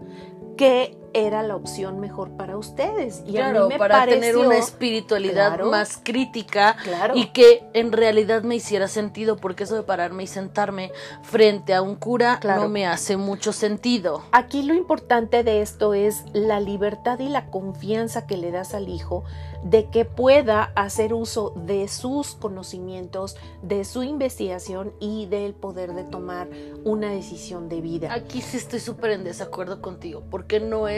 que 0.57 0.99
era 1.15 1.43
la 1.43 1.57
opción 1.57 2.00
mejor 2.00 2.31
para 2.37 2.57
ustedes. 2.57 3.23
Y 3.27 3.33
claro, 3.33 3.61
a 3.65 3.69
mí 3.69 3.75
me 3.75 3.79
para 3.79 3.99
pareció, 4.00 4.21
tener 4.21 4.37
una 4.37 4.57
espiritualidad 4.59 5.49
Claro. 5.55 5.71
más 5.71 5.99
crítica 6.03 6.77
Claro. 6.83 7.17
y 7.17 7.27
que 7.33 7.65
en 7.75 7.93
realidad 7.93 8.43
me 8.43 8.57
hiciera 8.57 8.88
sentido, 8.88 9.37
porque 9.37 9.65
eso 9.65 9.75
de 9.77 9.83
pararme 9.83 10.25
y 10.25 10.27
sentarme 10.27 10.93
frente 11.23 11.75
a 11.75 11.83
un 11.83 11.95
cura 11.97 12.38
Claro. 12.41 12.62
no 12.62 12.69
me 12.69 12.87
hace 12.87 13.17
mucho 13.17 13.53
sentido. 13.53 14.23
Aquí 14.33 14.62
lo 14.62 14.75
importante 14.75 15.43
de 15.45 15.62
esto 15.62 15.95
es 15.95 16.25
la 16.33 16.61
libertad 16.61 17.19
y 17.19 17.29
la 17.29 17.47
confianza 17.50 18.27
que 18.27 18.37
le 18.37 18.50
das 18.50 18.75
al 18.75 18.88
hijo 18.88 19.25
de 19.65 19.87
que 19.87 20.05
pueda 20.05 20.71
hacer 20.77 21.12
uso 21.12 21.53
de 21.57 21.88
sus 21.88 22.37
conocimientos, 22.37 23.37
de 23.62 23.85
su 23.85 24.05
investigación 24.05 24.93
y 25.00 25.27
del 25.27 25.53
poder 25.55 25.95
de 25.95 26.05
tomar 26.05 26.49
una 26.85 27.11
decisión 27.11 27.69
de 27.69 27.81
vida. 27.81 28.12
Aquí 28.12 28.41
sí 28.41 28.57
estoy 28.57 28.79
súper 28.79 29.11
en 29.12 29.25
desacuerdo 29.25 29.83
contigo, 29.83 30.23
porque 30.31 30.61
no 30.61 30.87
es 30.87 30.98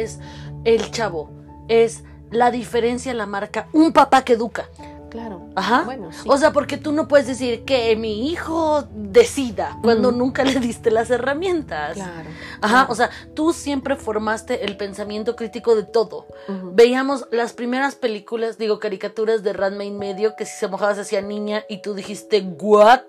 el 0.65 0.91
chavo, 0.91 1.31
es 1.69 2.05
la 2.31 2.51
diferencia, 2.51 3.13
la 3.15 3.27
marca, 3.27 3.69
un 3.73 3.93
papá 3.93 4.25
que 4.25 4.35
educa. 4.35 4.69
Claro. 5.11 5.49
Ajá. 5.57 5.83
Bueno, 5.85 6.13
sí. 6.13 6.21
O 6.27 6.37
sea, 6.39 6.53
porque 6.53 6.77
tú 6.77 6.93
no 6.93 7.09
puedes 7.09 7.27
decir 7.27 7.65
que 7.65 7.95
mi 7.97 8.31
hijo 8.31 8.85
decida 8.95 9.79
cuando 9.83 10.13
nunca 10.13 10.45
le 10.45 10.61
diste 10.61 10.91
las 10.91 11.11
herramientas. 11.11 11.95
claro. 11.95 12.31
Ajá, 12.63 12.87
claro. 12.87 12.93
o 12.93 12.95
sea, 12.95 13.11
tú 13.35 13.53
siempre 13.53 13.97
formaste 13.97 14.65
el 14.65 14.77
pensamiento 14.77 15.35
crítico 15.37 15.75
de 15.75 15.83
todo. 15.85 16.27
Veíamos 16.73 17.27
las 17.31 17.53
primeras 17.53 17.95
películas, 17.95 18.59
digo, 18.59 18.79
caricaturas 18.79 19.43
de 19.43 19.53
Ranma 19.53 19.85
y 19.85 19.91
medio, 19.91 20.37
que 20.37 20.47
si 20.47 20.57
se 20.59 20.69
mojaba 20.69 20.95
se 20.95 21.01
hacía 21.03 21.23
niña 21.23 21.65
y 21.69 21.83
tú 21.83 21.95
dijiste, 21.95 22.41
¿what? 22.61 23.01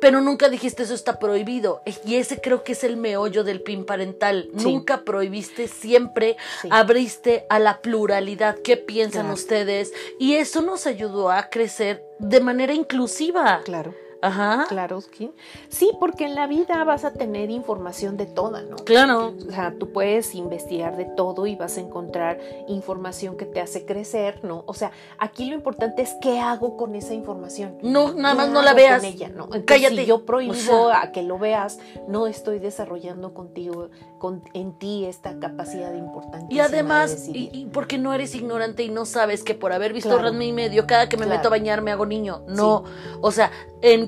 Pero 0.00 0.20
nunca 0.20 0.48
dijiste 0.48 0.82
eso 0.82 0.94
está 0.94 1.18
prohibido. 1.18 1.82
Y 2.04 2.16
ese 2.16 2.40
creo 2.40 2.64
que 2.64 2.72
es 2.72 2.84
el 2.84 2.96
meollo 2.96 3.44
del 3.44 3.62
PIN 3.62 3.84
parental. 3.84 4.48
Sí. 4.56 4.64
Nunca 4.64 5.02
prohibiste, 5.04 5.68
siempre 5.68 6.36
Sí. 6.60 6.68
abriste 6.70 7.46
a 7.48 7.58
la 7.58 7.80
pluralidad. 7.80 8.56
¿Qué 8.62 8.76
piensan 8.76 9.22
Claro. 9.22 9.34
ustedes? 9.34 9.92
Y 10.18 10.34
eso 10.34 10.60
nos 10.62 10.86
ayudó 10.86 11.21
a 11.30 11.48
crecer 11.50 12.04
de 12.18 12.40
manera 12.40 12.74
inclusiva. 12.74 13.60
Claro. 13.64 13.94
Ajá. 14.22 14.64
Claro, 14.68 15.00
sí. 15.00 15.32
Sí, 15.68 15.90
porque 16.00 16.24
en 16.26 16.34
la 16.34 16.46
vida 16.46 16.82
vas 16.84 17.04
a 17.04 17.12
tener 17.12 17.50
información 17.50 18.16
de 18.16 18.26
toda, 18.26 18.62
¿no? 18.62 18.76
Claro. 18.76 19.34
O 19.48 19.50
sea, 19.52 19.74
tú 19.78 19.92
puedes 19.92 20.34
investigar 20.34 20.96
de 20.96 21.04
todo 21.04 21.46
y 21.46 21.56
vas 21.56 21.76
a 21.76 21.80
encontrar 21.80 22.38
información 22.68 23.36
que 23.36 23.44
te 23.46 23.60
hace 23.60 23.84
crecer, 23.84 24.40
¿no? 24.44 24.64
O 24.66 24.74
sea, 24.74 24.92
aquí 25.18 25.46
lo 25.46 25.54
importante 25.54 26.02
es 26.02 26.14
qué 26.20 26.38
hago 26.40 26.76
con 26.76 26.94
esa 26.94 27.14
información. 27.14 27.78
No, 27.82 28.12
nada 28.14 28.34
¿Qué 28.34 28.38
más 28.38 28.48
no 28.50 28.62
la 28.62 28.74
veas. 28.74 29.00
con 29.02 29.10
ella, 29.10 29.28
¿no? 29.28 29.44
Entonces, 29.44 29.64
Cállate. 29.66 29.96
Si 29.96 30.06
yo 30.06 30.24
prohíbo 30.24 30.52
O 30.52 30.56
sea- 30.56 31.02
a 31.02 31.12
que 31.12 31.22
lo 31.22 31.38
veas, 31.38 31.78
no 32.08 32.26
estoy 32.26 32.58
desarrollando 32.60 33.34
contigo, 33.34 33.88
con, 34.18 34.42
en 34.54 34.72
ti 34.78 35.04
esta 35.04 35.38
capacidad 35.40 35.92
importante. 35.94 36.54
Y 36.54 36.60
además, 36.60 37.26
y, 37.28 37.50
y 37.52 37.66
porque 37.66 37.98
no 37.98 38.12
eres 38.14 38.34
ignorante 38.36 38.84
y 38.84 38.88
no 38.88 39.04
sabes 39.04 39.42
que 39.42 39.54
por 39.54 39.72
haber 39.72 39.92
visto 39.92 40.10
Claro. 40.10 40.24
Ranma 40.24 40.44
y 40.44 40.52
medio, 40.52 40.86
cada 40.86 41.08
que 41.08 41.16
me 41.16 41.24
Claro. 41.24 41.38
meto 41.38 41.48
a 41.48 41.50
bañar 41.50 41.82
me 41.82 41.90
hago 41.90 42.06
niño. 42.06 42.42
No, 42.46 42.84
o 43.20 43.30
sea, 43.32 43.50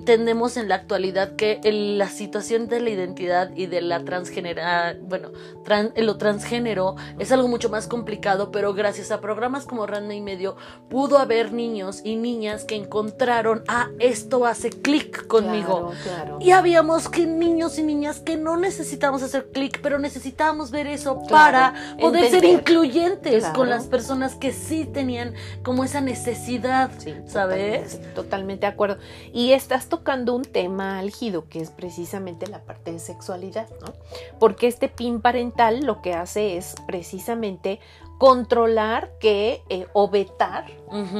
entendemos 0.04 0.58
en 0.58 0.68
la 0.68 0.74
actualidad 0.74 1.34
que 1.34 1.60
el- 1.64 1.96
la 1.96 2.10
situación 2.10 2.68
de 2.68 2.78
la 2.80 2.90
identidad 2.90 3.50
y 3.56 3.64
de 3.66 3.80
la 3.80 4.04
transgenera, 4.04 4.94
bueno, 5.00 5.30
tran- 5.64 5.94
lo 5.96 6.18
transgénero 6.18 6.94
es 7.18 7.32
algo 7.32 7.48
mucho 7.48 7.70
más 7.70 7.86
complicado, 7.86 8.50
pero 8.52 8.74
gracias 8.74 9.10
a 9.10 9.22
programas 9.22 9.64
como 9.64 9.86
Ranma 9.86 10.14
y 10.14 10.20
medio 10.20 10.56
pudo 10.90 11.16
haber 11.18 11.54
niños 11.54 12.02
y 12.04 12.16
niñas 12.16 12.64
que 12.64 12.74
encontraron, 12.76 13.64
ah, 13.66 13.88
esto 13.98 14.44
hace 14.44 14.68
clic 14.68 15.26
conmigo. 15.26 15.92
Claro, 16.02 16.18
claro. 16.24 16.38
Y 16.38 16.50
habíamos 16.50 17.08
que 17.08 17.24
niños 17.26 17.78
y 17.78 17.82
niñas 17.82 18.20
que 18.20 18.36
no 18.36 18.58
necesitábamos 18.58 19.22
hacer 19.22 19.46
clic, 19.52 19.80
pero 19.82 19.98
necesitábamos 19.98 20.70
ver 20.70 20.86
eso 20.86 21.14
Claro, 21.20 21.28
para 21.30 21.74
poder 21.98 22.30
ser 22.30 22.44
incluyentes 22.44 23.46
con 23.46 23.70
las 23.70 23.84
personas 23.86 24.34
que 24.34 24.52
sí 24.52 24.84
tenían 24.84 25.32
como 25.62 25.82
esa 25.82 26.02
necesidad, 26.02 26.90
Sí, 26.98 27.14
¿sabes? 27.26 27.92
Totalmente, 27.92 28.14
totalmente 28.14 28.66
de 28.66 28.72
acuerdo. 28.72 28.98
Y 29.32 29.52
estás 29.52 29.88
tocando 29.98 30.34
un 30.34 30.42
tema 30.44 30.98
álgido 30.98 31.48
que 31.48 31.60
es 31.60 31.70
precisamente 31.70 32.46
la 32.48 32.60
parte 32.64 32.92
de 32.92 32.98
sexualidad, 32.98 33.68
¿no? 33.80 33.92
Porque 34.40 34.66
este 34.66 34.88
PIN 34.88 35.20
parental 35.20 35.84
lo 35.86 36.02
que 36.02 36.14
hace 36.14 36.56
es 36.56 36.74
precisamente 36.86 37.78
controlar 38.18 39.10
que 39.18 39.62
eh, 39.68 39.86
o 39.92 40.08
vetar 40.08 40.66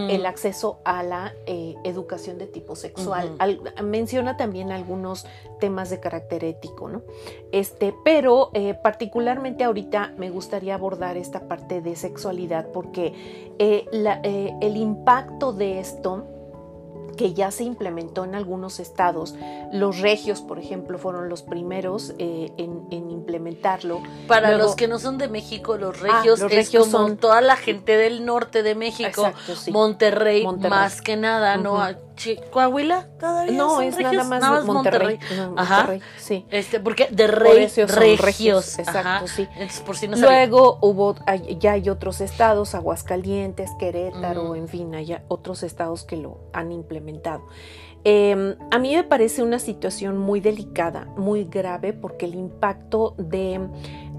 el 0.08 0.24
acceso 0.26 0.78
a 0.84 1.02
la 1.02 1.32
eh, 1.46 1.74
educación 1.82 2.38
de 2.38 2.46
tipo 2.46 2.76
sexual. 2.76 3.34
Al- 3.40 3.60
menciona 3.84 4.36
también 4.36 4.70
algunos 4.70 5.26
temas 5.58 5.90
de 5.90 5.98
carácter 5.98 6.44
ético, 6.44 6.88
¿no? 6.88 7.02
Este, 7.52 7.92
pero 8.04 8.50
eh, 8.54 8.74
particularmente 8.74 9.64
ahorita 9.64 10.12
me 10.16 10.30
gustaría 10.30 10.74
abordar 10.76 11.16
esta 11.16 11.48
parte 11.48 11.80
de 11.80 11.96
sexualidad 11.96 12.68
porque 12.72 13.12
la- 13.92 14.20
eh, 14.22 14.52
el 14.60 14.76
impacto 14.76 15.52
de 15.52 15.80
esto 15.80 16.24
que 17.16 17.35
ya 17.35 17.50
se 17.50 17.64
implementó 17.64 18.25
en 18.25 18.35
algunos 18.35 18.80
estados. 18.80 19.35
Los 19.73 20.00
regios, 20.00 20.40
por 20.42 20.59
ejemplo, 20.59 20.99
fueron 20.99 21.28
los 21.28 21.42
primeros 21.42 22.14
eh, 22.18 22.52
en, 22.56 22.83
en 22.90 23.11
implementarlo. 23.11 24.02
Para 24.28 24.49
Luego- 24.50 24.64
los 24.64 24.76
que 24.76 24.88
no 24.88 24.99
son 24.99 25.18
de 25.18 25.28
México, 25.28 25.76
los 25.76 26.00
regios, 26.00 26.40
los 26.40 26.50
es 26.52 26.56
regios 26.56 26.88
como 26.88 27.09
son- 27.09 27.16
toda 27.16 27.40
la 27.40 27.56
gente 27.56 27.97
del 27.97 28.25
norte 28.25 28.62
de 28.62 28.75
México, 28.75 29.26
Exacto, 29.26 29.56
sí. 29.56 29.71
Monterrey, 29.71 30.42
Monterrey. 30.44 30.71
más 30.71 31.00
que 31.02 31.16
nada, 31.16 31.56
¿no? 31.56 31.78
¿Coahuila 32.50 33.09
todavía 33.18 33.52
No, 33.56 33.71
son 33.76 33.85
es 33.85 33.97
regios? 33.97 34.26
nada 34.28 34.40
más 34.50 34.64
Monterrey. 34.64 35.18
No, 35.37 35.54
Ajá. 35.56 35.76
Monterrey, 35.78 36.00
sí. 36.16 36.47
Este, 36.50 36.80
porque 36.80 37.09
de 37.11 37.28
Por 37.28 37.38
rey, 37.42 37.68
son 37.68 37.88
regios, 37.88 38.21
regios, 38.21 38.78
exacto, 38.78 39.00
ajá. 39.09 39.26
sí. 39.26 39.49
Entonces, 39.52 39.80
por 39.80 39.97
si 39.97 40.09
no 40.09 40.16
sabía. 40.16 40.47
Luego 40.47 40.78
hubo, 40.83 41.16
ya 41.59 41.73
hay 41.73 41.88
otros 41.88 42.21
estados, 42.21 42.75
Aguascalientes, 42.75 43.71
Querétaro, 43.78 44.50
Mm. 44.50 44.56
en 44.56 44.68
fin, 44.68 44.94
hay 44.94 45.16
otros 45.28 45.62
estados 45.62 46.04
que 46.04 46.16
lo 46.16 46.38
han 46.52 46.73
implementado. 46.73 47.44
Eh, 48.06 48.56
a 48.71 48.78
mí 48.78 48.94
me 48.94 49.02
parece 49.02 49.42
una 49.42 49.59
situación 49.59 50.18
muy 50.18 50.40
delicada, 50.40 51.06
muy 51.16 51.44
grave, 51.44 51.94
porque 51.94 52.26
el 52.26 52.35
impacto 52.35 53.14
de 53.16 53.61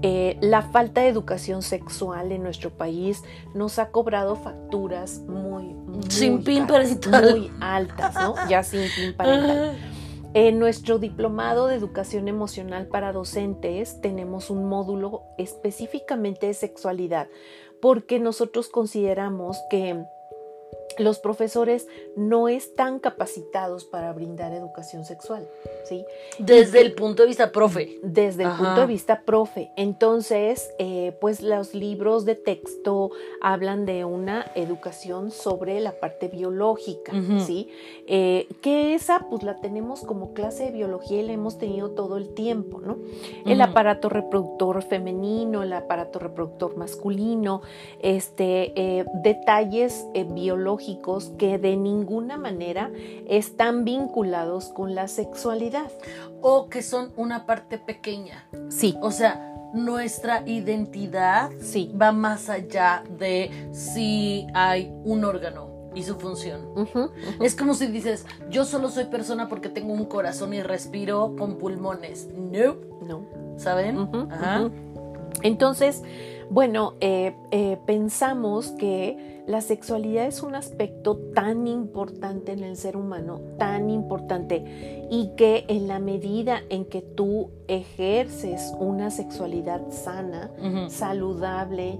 eh, 0.08 0.38
la 0.40 0.62
falta 0.62 1.00
de 1.00 1.08
educación 1.08 1.62
sexual 1.62 2.30
en 2.30 2.44
nuestro 2.44 2.70
país 2.70 3.24
nos 3.54 3.80
ha 3.80 3.90
cobrado 3.90 4.36
facturas 4.36 5.18
muy, 5.20 5.64
muy 5.64 6.08
Sin 6.08 6.44
pin 6.44 6.64
caras, 6.64 6.94
parental. 6.94 7.30
muy 7.32 7.50
altas, 7.60 8.14
¿no? 8.14 8.34
Ya 8.48 8.62
sin 8.62 8.88
pin 8.94 9.16
parental. 9.16 9.76
En 10.34 10.58
nuestro 10.58 10.98
diplomado 10.98 11.66
de 11.66 11.76
educación 11.76 12.28
emocional 12.28 12.88
para 12.88 13.10
docentes 13.10 14.02
tenemos 14.02 14.50
un 14.50 14.68
módulo 14.68 15.22
específicamente 15.38 16.48
de 16.48 16.52
sexualidad 16.52 17.28
porque 17.80 18.18
nosotros 18.18 18.68
consideramos 18.68 19.56
que 19.70 20.04
los 20.98 21.18
profesores 21.20 21.86
no 22.16 22.48
están 22.48 22.98
capacitados 22.98 23.86
para 23.86 24.12
brindar 24.12 24.52
educación 24.52 25.04
sexual, 25.04 25.48
¿sí? 25.88 26.04
Desde 26.38 26.80
el 26.80 26.92
punto 26.94 27.22
de 27.22 27.28
vista 27.28 27.52
profe. 27.52 27.98
Desde 28.02 28.42
el 28.44 28.50
Ajá. 28.50 28.64
punto 28.64 28.80
de 28.82 28.86
vista 28.86 29.22
profe. 29.24 29.70
Entonces, 29.76 30.70
eh, 30.78 31.16
pues 31.20 31.42
los 31.42 31.74
libros 31.74 32.24
de 32.24 32.34
texto 32.34 33.10
hablan 33.40 33.86
de 33.86 34.04
una 34.04 34.50
educación 34.54 35.30
sobre 35.30 35.80
la 35.80 35.92
parte 35.92 36.28
biológica. 36.28 37.12
¿sí? 37.44 37.68
Eh, 38.06 38.48
que 38.60 38.94
esa 38.94 39.26
pues 39.30 39.42
la 39.42 39.56
tenemos 39.60 40.00
como 40.00 40.32
clase 40.32 40.64
de 40.64 40.70
biología 40.72 41.20
y 41.20 41.26
la 41.26 41.32
hemos 41.32 41.58
tenido 41.58 41.90
todo 41.90 42.16
el 42.16 42.34
tiempo, 42.34 42.80
¿no? 42.80 42.98
El 43.44 43.60
aparato 43.60 44.08
reproductor 44.08 44.82
femenino, 44.82 45.62
el 45.62 45.72
aparato 45.72 46.18
reproductor 46.18 46.76
masculino, 46.76 47.62
este, 48.00 48.72
eh, 48.76 49.04
detalles 49.22 50.06
biológicos 50.32 51.32
que 51.38 51.58
de 51.58 51.76
ninguna 51.76 52.36
manera 52.36 52.90
están 53.28 53.84
vinculados 53.84 54.68
con 54.68 54.94
la 54.94 55.08
sexualidad. 55.08 55.75
O 56.42 56.68
que 56.68 56.82
son 56.82 57.12
una 57.16 57.46
parte 57.46 57.78
pequeña. 57.78 58.46
Sí, 58.68 58.96
O 59.00 59.10
sea, 59.10 59.52
nuestra 59.74 60.42
identidad 60.46 61.50
sí. 61.60 61.92
va 62.00 62.12
más 62.12 62.48
allá 62.48 63.02
de 63.18 63.68
si 63.72 64.46
hay 64.54 64.92
un 65.04 65.24
órgano 65.24 65.90
y 65.94 66.02
su 66.02 66.14
función. 66.16 66.60
Es 67.40 67.56
como 67.56 67.74
si 67.74 67.86
dices, 67.86 68.26
yo 68.50 68.64
solo 68.64 68.88
soy 68.90 69.04
persona 69.06 69.48
porque 69.48 69.68
tengo 69.68 69.92
un 69.92 70.04
corazón 70.04 70.52
y 70.54 70.62
respiro 70.62 71.34
con 71.38 71.56
pulmones. 71.56 72.28
No, 72.34 72.76
No. 73.02 73.26
¿saben? 73.58 73.98
Ujú, 73.98 74.28
Ajá. 74.30 74.70
Entonces, 75.42 76.02
bueno, 76.48 76.94
eh, 77.00 77.34
eh, 77.50 77.76
pensamos 77.86 78.70
que 78.72 79.42
la 79.46 79.60
sexualidad 79.60 80.26
es 80.26 80.42
un 80.42 80.54
aspecto 80.54 81.16
tan 81.34 81.66
importante 81.66 82.52
en 82.52 82.62
el 82.62 82.76
ser 82.76 82.96
humano, 82.96 83.40
tan 83.58 83.90
importante, 83.90 85.06
y 85.10 85.30
que 85.36 85.64
en 85.68 85.88
la 85.88 85.98
medida 85.98 86.62
en 86.68 86.84
que 86.84 87.02
tú 87.02 87.50
ejerces 87.68 88.72
una 88.78 89.10
sexualidad 89.10 89.90
sana, 89.90 90.50
saludable, 90.88 91.98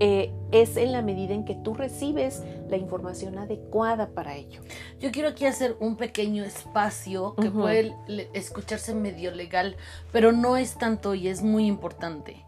eh, 0.00 0.32
es 0.52 0.76
en 0.76 0.92
la 0.92 1.02
medida 1.02 1.34
en 1.34 1.44
que 1.44 1.54
tú 1.54 1.74
recibes 1.74 2.42
la 2.68 2.76
información 2.76 3.38
adecuada 3.38 4.08
para 4.08 4.36
ello. 4.36 4.60
Yo 4.98 5.10
quiero 5.10 5.28
aquí 5.28 5.46
hacer 5.46 5.76
un 5.80 5.96
pequeño 5.96 6.44
espacio 6.44 7.34
que 7.36 7.50
puede 7.50 7.94
escucharse 8.32 8.94
medio 8.94 9.30
legal, 9.32 9.76
pero 10.12 10.32
no 10.32 10.56
es 10.56 10.76
tanto 10.78 11.14
y 11.14 11.28
es 11.28 11.42
muy 11.42 11.66
importante. 11.66 12.44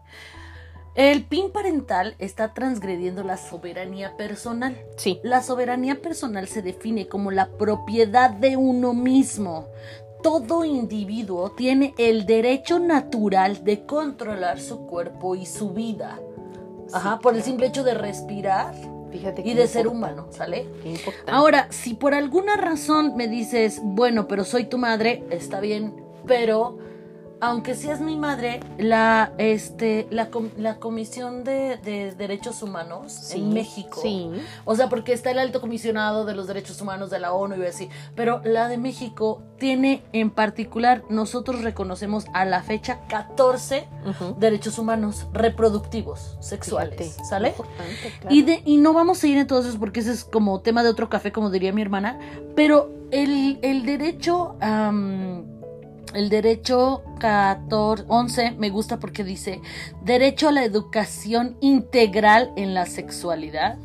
El 0.95 1.23
PIN 1.23 1.51
parental 1.51 2.15
está 2.19 2.53
transgrediendo 2.53 3.23
la 3.23 3.37
soberanía 3.37 4.15
personal. 4.15 4.77
Sí. 4.95 5.19
La 5.23 5.41
soberanía 5.41 5.99
personal 6.01 6.47
se 6.47 6.61
define 6.61 7.07
como 7.07 7.31
la 7.31 7.49
propiedad 7.49 8.29
de 8.29 8.57
uno 8.57 8.93
mismo. 8.93 9.69
Todo 10.21 10.63
individuo 10.63 11.49
tiene 11.51 11.95
el 11.97 12.27
derecho 12.27 12.77
natural 12.77 13.63
de 13.63 13.87
controlar 13.87 14.59
su 14.59 14.85
cuerpo 14.85 15.33
y 15.33 15.47
su 15.47 15.71
vida. 15.71 16.19
Ajá, 16.93 17.19
por 17.19 17.35
el 17.35 17.43
simple 17.43 17.67
hecho 17.67 17.83
de 17.83 17.93
respirar 17.93 18.73
Fíjate 19.13 19.43
y 19.45 19.53
de 19.53 19.67
ser 19.67 19.87
humano, 19.87 20.25
¿sale? 20.31 20.67
Ahora, 21.27 21.67
si 21.69 21.93
por 21.93 22.15
alguna 22.15 22.57
razón 22.57 23.15
me 23.15 23.27
dices, 23.27 23.79
bueno, 23.83 24.27
pero 24.27 24.43
soy 24.43 24.65
tu 24.65 24.79
madre, 24.79 25.23
está 25.29 25.59
bien, 25.59 26.03
pero 26.25 26.79
aunque 27.43 27.75
seas 27.75 27.99
mi 27.99 28.15
madre, 28.15 28.61
la, 28.77 29.33
este, 29.37 30.07
la, 30.11 30.29
la 30.57 30.79
Comisión 30.79 31.43
de, 31.43 31.77
Derechos 32.17 32.63
Humanos 32.63 33.33
en 33.33 33.53
México, 33.53 33.99
sí. 34.01 34.29
o 34.63 34.75
sea, 34.77 34.87
porque 34.87 35.11
está 35.11 35.31
el 35.31 35.39
alto 35.39 35.59
comisionado 35.59 36.23
de 36.23 36.35
los 36.35 36.47
derechos 36.47 36.79
humanos 36.79 37.09
de 37.09 37.19
la 37.19 37.33
ONU 37.33 37.61
y 37.61 37.65
así, 37.65 37.89
pero 38.15 38.41
la 38.45 38.69
de 38.69 38.77
México 38.77 39.41
tiene 39.57 40.03
en 40.13 40.29
particular, 40.29 41.03
nosotros 41.09 41.63
reconocemos 41.63 42.27
a 42.33 42.45
la 42.45 42.63
fecha 42.63 43.01
14 43.09 43.89
derechos 44.37 44.79
humanos 44.79 45.27
reproductivos, 45.33 46.37
sexuales, 46.39 47.17
¿sale? 47.27 47.53
Y, 48.29 48.43
de, 48.43 48.61
y 48.63 48.77
no 48.77 48.93
vamos 48.93 49.21
a 49.21 49.27
ir 49.27 49.37
entonces 49.37 49.75
porque 49.77 49.99
ese 49.99 50.13
es 50.13 50.23
como 50.23 50.61
tema 50.61 50.81
de 50.81 50.87
otro 50.87 51.09
café, 51.09 51.33
como 51.33 51.49
diría 51.49 51.73
mi 51.73 51.81
hermana, 51.81 52.19
pero 52.55 52.89
el, 53.11 53.59
el 53.61 53.85
derecho... 53.85 54.55
El 56.13 56.29
derecho 56.29 57.03
14, 57.19 58.05
11 58.07 58.51
me 58.51 58.69
gusta 58.69 58.99
porque 58.99 59.23
dice 59.23 59.61
derecho 60.03 60.49
a 60.49 60.51
la 60.51 60.63
educación 60.63 61.57
integral 61.61 62.51
en 62.55 62.73
la 62.73 62.85
sexualidad. 62.85 63.77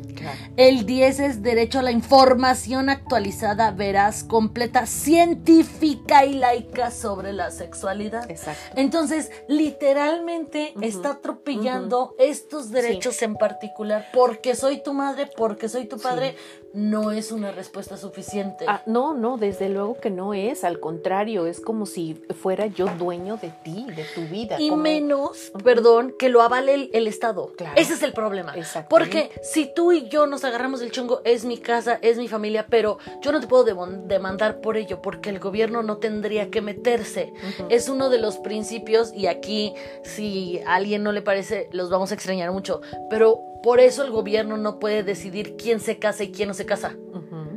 El 0.56 0.87
10 0.87 1.20
es 1.20 1.42
derecho 1.42 1.78
a 1.78 1.82
la 1.82 1.92
información 1.92 2.90
actualizada, 2.90 3.70
veraz, 3.70 4.25
completa, 4.25 4.87
científica 4.87 6.25
y 6.25 6.35
laica 6.35 6.90
sobre 6.90 7.32
la 7.32 7.50
sexualidad. 7.50 8.30
Exacto. 8.30 8.61
Entonces, 8.76 9.30
literalmente 9.49 10.75
está 10.82 11.12
atropellando 11.12 12.14
estos 12.18 12.70
derechos 12.70 13.23
en 13.23 13.37
particular 13.37 14.06
porque 14.12 14.54
soy 14.54 14.82
tu 14.82 14.92
madre, 14.92 15.30
porque 15.37 15.68
soy 15.68 15.87
tu 15.87 15.99
padre 15.99 16.37
no 16.78 17.11
es 17.11 17.32
una 17.32 17.50
respuesta 17.50 17.97
suficiente. 17.97 18.64
Ah, 18.68 18.82
no, 18.87 19.12
no, 19.12 19.37
desde 19.37 19.68
luego 19.68 19.99
que 19.99 20.11
no 20.11 20.32
es, 20.32 20.62
al 20.62 20.78
contrario, 20.78 21.47
es 21.47 21.61
como 21.61 21.87
si 21.87 22.14
fuera 22.40 22.66
yo 22.66 22.87
dueño 22.87 23.37
de 23.37 23.50
ti, 23.64 23.87
de 23.97 24.04
tu 24.14 24.20
vida. 24.23 24.56
Y 24.61 24.70
menos, 24.70 25.52
perdón, 25.64 26.14
que 26.18 26.28
lo 26.28 26.40
avale 26.40 26.90
el, 26.92 27.08
Estado. 27.08 27.52
Claro. 27.56 27.75
Ese 27.76 27.94
es 27.94 28.02
el 28.02 28.12
problema. 28.12 28.54
Porque 28.88 29.30
si 29.42 29.73
tú 29.75 29.92
y 29.92 30.08
yo 30.08 30.26
nos 30.26 30.44
agarramos 30.44 30.80
el 30.82 30.92
chongo, 30.92 31.20
es 31.25 31.44
mi 31.44 31.58
casa, 31.58 31.99
es 32.02 32.18
mi 32.18 32.28
familia, 32.28 32.66
pero 32.68 32.99
yo 33.23 33.32
no 33.32 33.40
te 33.40 33.47
puedo 33.47 33.64
demandar 33.64 34.61
por 34.61 34.76
ello, 34.76 35.02
porque 35.02 35.30
el 35.30 35.40
gobierno 35.40 35.82
no 35.82 35.97
tendría 35.97 36.50
que 36.50 36.61
meterse. 36.61 37.32
Es 37.70 37.88
uno 37.88 38.08
de 38.08 38.18
los 38.18 38.37
principios, 38.38 39.12
y 39.14 39.26
aquí, 39.26 39.75
si 40.02 40.61
a 40.66 40.76
alguien 40.76 41.02
no 41.02 41.12
le 41.12 41.23
parece, 41.23 41.68
los 41.73 41.90
vamos 41.90 42.12
a 42.12 42.14
extrañar 42.14 42.52
mucho, 42.52 42.82
pero 43.11 43.49
por 43.62 43.81
eso 43.81 44.05
el 44.05 44.11
gobierno 44.11 44.57
no 44.57 44.79
puede 44.79 45.03
decidir 45.03 45.57
quién 45.57 45.81
se 45.81 45.99
casa 45.99 46.25
y 46.25 46.33
quién 46.33 46.49
no 46.49 46.55
se 46.55 46.67
casa. 46.67 46.97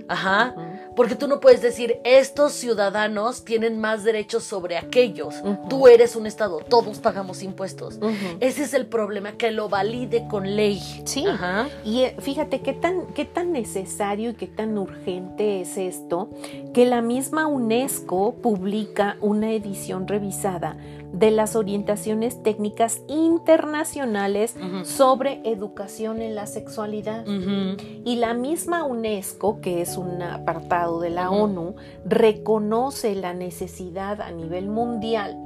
Ajá. 0.08 0.56
Porque 0.96 1.16
tú 1.16 1.28
no 1.28 1.40
puedes 1.40 1.62
decir, 1.62 2.00
estos 2.04 2.52
ciudadanos 2.52 3.46
tienen 3.46 3.80
más 3.80 4.04
derechos 4.04 4.44
sobre 4.44 4.78
aquellos. 4.78 5.36
Tú 5.70 5.88
eres 5.88 6.16
un 6.16 6.28
Estado, 6.28 6.60
todos 6.60 7.00
pagamos 7.00 7.44
impuestos. 7.44 8.00
Ese 8.40 8.64
es 8.64 8.74
el 8.74 8.88
problema, 8.88 9.34
que 9.34 9.52
lo 9.52 9.70
valide 9.70 10.28
con 10.30 10.56
ley. 10.56 10.82
Sí. 11.06 11.26
Ajá. 11.26 11.70
Y 11.86 12.02
eh, 12.02 12.16
fíjate 12.20 12.62
qué 12.62 12.74
tan, 12.74 13.08
qué 13.14 13.26
tan 13.26 13.52
necesario 13.52 14.32
y 14.32 14.34
qué 14.34 14.48
tan 14.48 14.78
urgente 14.78 15.62
es 15.62 15.78
esto, 15.78 16.30
que 16.74 16.86
la 16.86 17.02
misma 17.02 17.48
UNESCO 17.48 18.36
publica 18.42 19.18
una 19.22 19.52
edición 19.52 20.08
revisada 20.08 20.78
de 21.14 21.32
las 21.32 21.56
orientaciones 21.56 22.42
técnicas 22.42 23.02
internacionales 23.08 24.56
sobre 24.84 25.42
educación 25.44 26.22
en 26.22 26.36
la 26.36 26.48
sexualidad. 26.48 27.26
Y 27.28 28.16
la 28.16 28.34
misma 28.34 28.84
UNESCO, 28.84 29.62
que 29.62 29.82
es 29.82 29.98
un 29.98 30.22
apartado 30.22 31.00
de 31.00 31.10
la 31.10 31.30
ONU, 31.30 31.76
reconoce 32.06 33.16
la 33.16 33.34
necesidad 33.34 34.22
a 34.22 34.32
nivel 34.32 34.68
mundial 34.68 35.38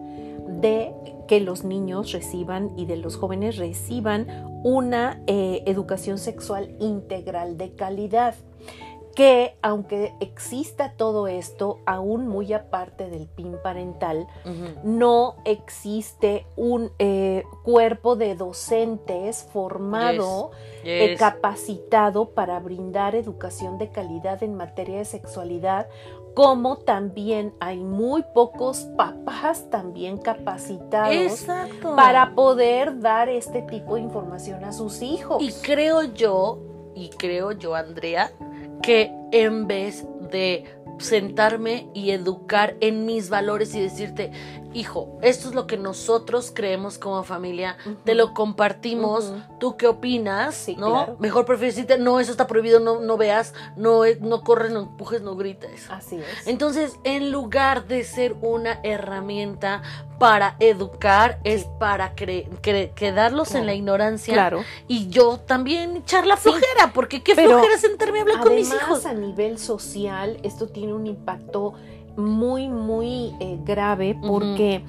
de 0.61 0.93
que 1.27 1.39
los 1.39 1.63
niños 1.63 2.11
reciban 2.11 2.71
y 2.77 2.85
de 2.85 2.97
los 2.97 3.17
jóvenes 3.17 3.57
reciban 3.57 4.27
una 4.63 5.21
eh, 5.27 5.63
educación 5.65 6.17
sexual 6.17 6.75
integral 6.79 7.57
de 7.57 7.73
calidad 7.73 8.35
que 9.15 9.55
aunque 9.61 10.13
exista 10.19 10.91
todo 10.91 11.27
esto, 11.27 11.79
aún 11.85 12.27
muy 12.27 12.51
aparte 12.53 13.09
del 13.09 13.27
PIN 13.27 13.57
parental, 13.63 14.27
no 14.83 15.37
existe 15.45 16.45
un 16.57 16.91
eh, 16.99 17.43
cuerpo 17.63 18.15
de 18.17 18.35
docentes 18.35 19.47
formado, 19.53 20.51
eh, 20.83 21.15
capacitado 21.17 22.31
para 22.31 22.59
brindar 22.59 23.15
educación 23.15 23.77
de 23.77 23.89
calidad 23.89 24.43
en 24.43 24.55
materia 24.55 24.97
de 24.97 25.05
sexualidad, 25.05 25.87
como 26.33 26.75
también 26.75 27.53
hay 27.61 27.77
muy 27.79 28.23
pocos 28.33 28.79
papás 28.97 29.69
también 29.69 30.17
capacitados 30.17 31.45
para 31.95 32.35
poder 32.35 32.99
dar 32.99 33.29
este 33.29 33.61
tipo 33.61 33.95
de 33.95 34.01
información 34.01 34.65
a 34.65 34.73
sus 34.73 35.01
hijos. 35.01 35.41
Y 35.41 35.53
creo 35.53 36.03
yo, 36.03 36.59
y 36.93 37.09
creo 37.09 37.53
yo, 37.53 37.73
Andrea, 37.73 38.33
que 38.85 39.11
en 39.31 39.65
vez 39.65 40.05
de 40.31 40.63
sentarme 40.99 41.89
y 41.93 42.11
educar 42.11 42.75
en 42.79 43.05
mis 43.05 43.29
valores 43.29 43.75
y 43.75 43.81
decirte, 43.81 44.31
hijo, 44.75 45.17
esto 45.21 45.49
es 45.49 45.55
lo 45.55 45.67
que 45.67 45.77
nosotros 45.77 46.51
creemos 46.53 46.97
como 46.97 47.23
familia, 47.23 47.77
te 48.03 48.13
lo 48.13 48.33
compartimos, 48.33 49.31
tú 49.59 49.77
qué 49.77 49.87
opinas, 49.87 50.67
¿no? 50.77 51.15
Mejor 51.19 51.45
prefieres 51.45 51.75
decirte, 51.75 51.97
no, 51.97 52.19
eso 52.19 52.31
está 52.31 52.45
prohibido, 52.45 52.79
no, 52.79 52.99
no 52.99 53.17
veas, 53.17 53.53
no, 53.77 54.01
no 54.19 54.41
corres, 54.41 54.71
no 54.71 54.81
empujes, 54.81 55.21
no 55.21 55.35
grites. 55.35 55.89
Así 55.89 56.17
es. 56.17 56.47
Entonces, 56.47 56.93
en 57.03 57.31
lugar 57.31 57.87
de 57.87 58.03
ser 58.03 58.35
una 58.41 58.79
herramienta 58.83 59.81
para 60.19 60.55
educar, 60.59 61.39
es 61.43 61.65
para 61.79 62.13
quedarlos 62.15 63.55
en 63.55 63.65
la 63.65 63.73
ignorancia. 63.73 64.33
Claro. 64.33 64.63
Y 64.87 65.09
yo 65.09 65.39
también 65.39 65.97
echar 65.97 66.25
la 66.25 66.37
flojera, 66.37 66.91
porque 66.93 67.23
qué 67.23 67.35
flojera 67.35 67.77
sentarme 67.77 68.19
a 68.19 68.21
hablar 68.21 68.39
con 68.41 68.55
mis 68.55 68.73
hijos. 68.73 69.05
a 69.05 69.13
nivel 69.13 69.57
social, 69.57 70.37
esto 70.43 70.67
tiene 70.75 70.93
un 70.93 71.07
impacto 71.07 71.73
muy, 72.17 72.67
muy 72.67 73.33
eh, 73.39 73.57
grave 73.63 74.19
porque 74.21 74.83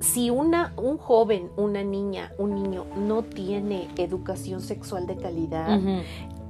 si 0.00 0.28
una, 0.30 0.74
un 0.76 0.98
joven, 0.98 1.50
una 1.56 1.82
niña, 1.82 2.32
un 2.38 2.54
niño 2.54 2.84
no 2.96 3.22
tiene 3.22 3.88
educación 3.96 4.60
sexual 4.60 5.06
de 5.06 5.16
calidad, 5.16 5.80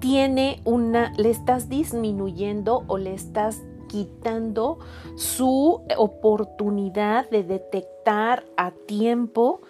tiene 0.00 0.61
una, 0.64 1.12
le 1.16 1.31
estás 1.31 1.68
disminuyendo 1.68 2.85
o 2.88 2.98
le 2.98 3.14
estás 3.14 3.62
quitando 3.88 4.79
su 5.16 5.83
oportunidad 5.96 7.31
de 7.31 7.44
detectar 7.44 8.44
a 8.57 8.72
tiempo 8.72 9.61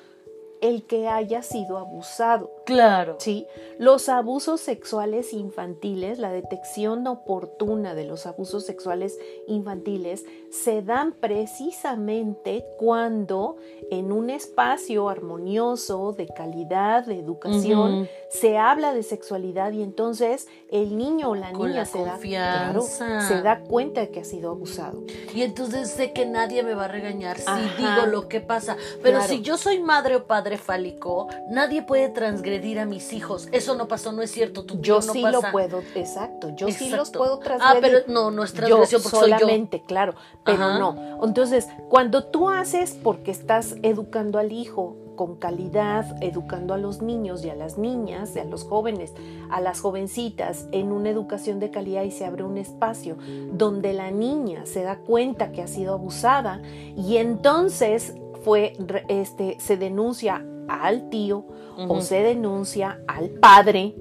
el 0.62 0.84
que 0.84 1.08
haya 1.08 1.42
sido 1.42 1.78
abusado. 1.78 2.50
Claro. 2.74 3.16
¿sí? 3.18 3.46
Los 3.78 4.08
abusos 4.08 4.60
sexuales 4.60 5.32
infantiles, 5.32 6.18
la 6.18 6.30
detección 6.30 7.06
oportuna 7.06 7.94
de 7.94 8.04
los 8.04 8.26
abusos 8.26 8.66
sexuales 8.66 9.18
infantiles 9.46 10.24
se 10.50 10.82
dan 10.82 11.12
precisamente 11.12 12.64
cuando 12.78 13.56
en 13.90 14.12
un 14.12 14.30
espacio 14.30 15.08
armonioso, 15.08 16.12
de 16.12 16.26
calidad, 16.26 17.06
de 17.06 17.18
educación, 17.18 18.08
se 18.30 18.58
habla 18.58 18.92
de 18.92 19.02
sexualidad 19.02 19.72
y 19.72 19.82
entonces 19.82 20.46
el 20.70 20.96
niño 20.96 21.30
o 21.30 21.34
la 21.34 21.52
niña 21.52 21.84
se, 21.86 22.04
da, 22.04 22.18
se 22.18 23.42
da 23.42 23.60
cuenta 23.60 24.02
de 24.02 24.10
que 24.10 24.20
ha 24.20 24.24
sido 24.24 24.50
abusado. 24.50 25.04
Y 25.34 25.42
entonces 25.42 25.90
sé 25.90 26.12
que 26.12 26.26
nadie 26.26 26.62
me 26.62 26.74
va 26.74 26.84
a 26.84 26.88
regañar 26.88 27.38
si 27.38 27.52
digo 27.78 28.06
lo 28.06 28.28
que 28.28 28.40
pasa. 28.40 28.76
Pero 29.02 29.22
si 29.22 29.42
yo 29.42 29.56
soy 29.56 29.80
madre 29.80 30.16
o 30.16 30.26
padre 30.26 30.58
fálico, 30.58 31.28
nadie 31.48 31.82
puede 31.82 32.08
transgredir 32.10 32.59
a 32.78 32.84
mis 32.84 33.12
hijos. 33.12 33.48
Eso 33.52 33.74
no 33.74 33.88
pasó, 33.88 34.12
no 34.12 34.22
es 34.22 34.30
cierto. 34.30 34.64
yo 34.80 35.02
sí 35.02 35.22
lo 35.22 35.40
puedo, 35.52 35.82
exacto. 35.94 36.50
Yo 36.56 36.70
sí 36.70 36.90
los 36.90 37.10
puedo 37.10 37.38
transgredir. 37.38 37.76
Ah, 37.76 37.80
pero 37.80 38.12
no, 38.12 38.30
no 38.30 38.44
es 38.44 38.52
transgresión 38.52 39.02
porque 39.02 39.16
solamente, 39.16 39.78
soy 39.78 39.82
yo. 39.82 39.86
claro. 39.86 40.14
Pero 40.44 40.78
no. 40.78 41.20
Entonces, 41.24 41.68
cuando 41.88 42.24
tú 42.24 42.50
haces 42.50 42.96
porque 43.02 43.30
estás 43.30 43.76
educando 43.82 44.38
al 44.38 44.52
hijo 44.52 44.96
con 45.16 45.36
calidad, 45.36 46.16
educando 46.22 46.72
a 46.72 46.78
los 46.78 47.02
niños 47.02 47.44
y 47.44 47.50
a 47.50 47.54
las 47.54 47.76
niñas, 47.76 48.34
y 48.36 48.38
a 48.38 48.44
los 48.44 48.64
jóvenes, 48.64 49.12
a 49.50 49.60
las 49.60 49.80
jovencitas, 49.80 50.66
en 50.72 50.92
una 50.92 51.10
educación 51.10 51.60
de 51.60 51.70
calidad 51.70 52.04
y 52.04 52.10
se 52.10 52.24
abre 52.24 52.42
un 52.42 52.56
espacio 52.56 53.18
donde 53.52 53.92
la 53.92 54.10
niña 54.10 54.64
se 54.64 54.82
da 54.82 54.96
cuenta 54.96 55.52
que 55.52 55.60
ha 55.60 55.66
sido 55.66 55.92
abusada 55.92 56.62
y 56.96 57.18
entonces 57.18 58.14
fue, 58.42 58.72
este, 59.08 59.58
se 59.60 59.76
denuncia 59.76 60.42
al 60.70 61.08
tío 61.08 61.44
o 61.88 62.00
se 62.00 62.22
denuncia 62.22 63.00
al 63.06 63.30
padre 63.30 63.94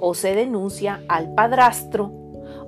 o 0.00 0.14
se 0.14 0.34
denuncia 0.34 1.02
al 1.08 1.34
padrastro 1.34 2.20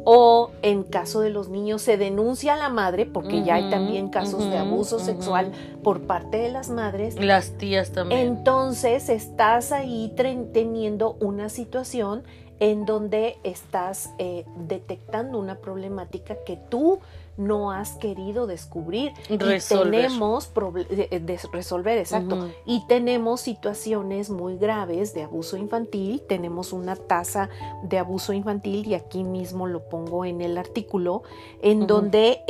o 0.04 0.50
en 0.62 0.82
caso 0.82 1.20
de 1.20 1.30
los 1.30 1.48
niños 1.48 1.82
se 1.82 1.96
denuncia 1.96 2.54
a 2.54 2.56
la 2.56 2.68
madre, 2.68 3.06
porque 3.06 3.42
ya 3.44 3.56
hay 3.56 3.70
también 3.70 4.08
casos 4.08 4.50
de 4.50 4.58
abuso 4.58 4.98
sexual 4.98 5.52
por 5.82 6.02
parte 6.02 6.38
de 6.38 6.50
las 6.50 6.70
madres. 6.70 7.14
Las 7.20 7.56
tías 7.56 7.92
también. 7.92 8.20
Entonces 8.20 9.08
estás 9.08 9.70
ahí 9.70 10.12
teniendo 10.16 11.16
una 11.20 11.48
situación 11.48 12.24
en 12.58 12.84
donde 12.84 13.38
estás 13.44 14.10
eh, 14.18 14.44
detectando 14.56 15.38
una 15.38 15.56
problemática 15.56 16.36
que 16.46 16.56
tú 16.56 17.00
no 17.36 17.72
has 17.72 17.96
querido 17.96 18.46
descubrir. 18.46 19.12
Resolver. 19.28 20.04
Y 20.04 20.08
tenemos 20.08 20.50
eh, 20.90 21.08
eh, 21.10 21.38
resolver, 21.52 21.98
exacto. 21.98 22.48
Y 22.66 22.86
tenemos 22.86 23.40
situaciones 23.40 24.30
muy 24.30 24.56
graves 24.56 25.14
de 25.14 25.22
abuso 25.22 25.56
infantil, 25.56 26.22
tenemos 26.28 26.72
una 26.72 26.96
tasa 26.96 27.48
de 27.82 27.98
abuso 27.98 28.32
infantil 28.32 28.86
y 28.86 28.94
aquí 28.94 29.24
mismo 29.24 29.66
lo 29.66 29.88
pongo 29.88 30.24
en 30.24 30.40
el 30.40 30.58
artículo, 30.58 31.22
en 31.60 31.86
donde... 31.86 32.42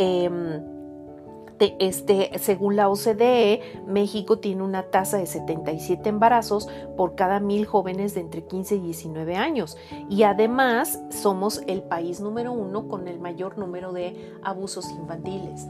Este, 1.78 2.30
según 2.38 2.76
la 2.76 2.88
OCDE, 2.88 3.82
México 3.86 4.38
tiene 4.38 4.62
una 4.62 4.84
tasa 4.84 5.18
de 5.18 5.26
77 5.26 6.08
embarazos 6.08 6.68
por 6.96 7.14
cada 7.14 7.40
mil 7.40 7.66
jóvenes 7.66 8.14
de 8.14 8.20
entre 8.20 8.44
15 8.44 8.76
y 8.76 8.80
19 8.80 9.36
años. 9.36 9.76
Y 10.08 10.24
además 10.24 11.00
somos 11.10 11.62
el 11.66 11.82
país 11.82 12.20
número 12.20 12.52
uno 12.52 12.88
con 12.88 13.08
el 13.08 13.20
mayor 13.20 13.58
número 13.58 13.92
de 13.92 14.34
abusos 14.42 14.90
infantiles. 14.90 15.68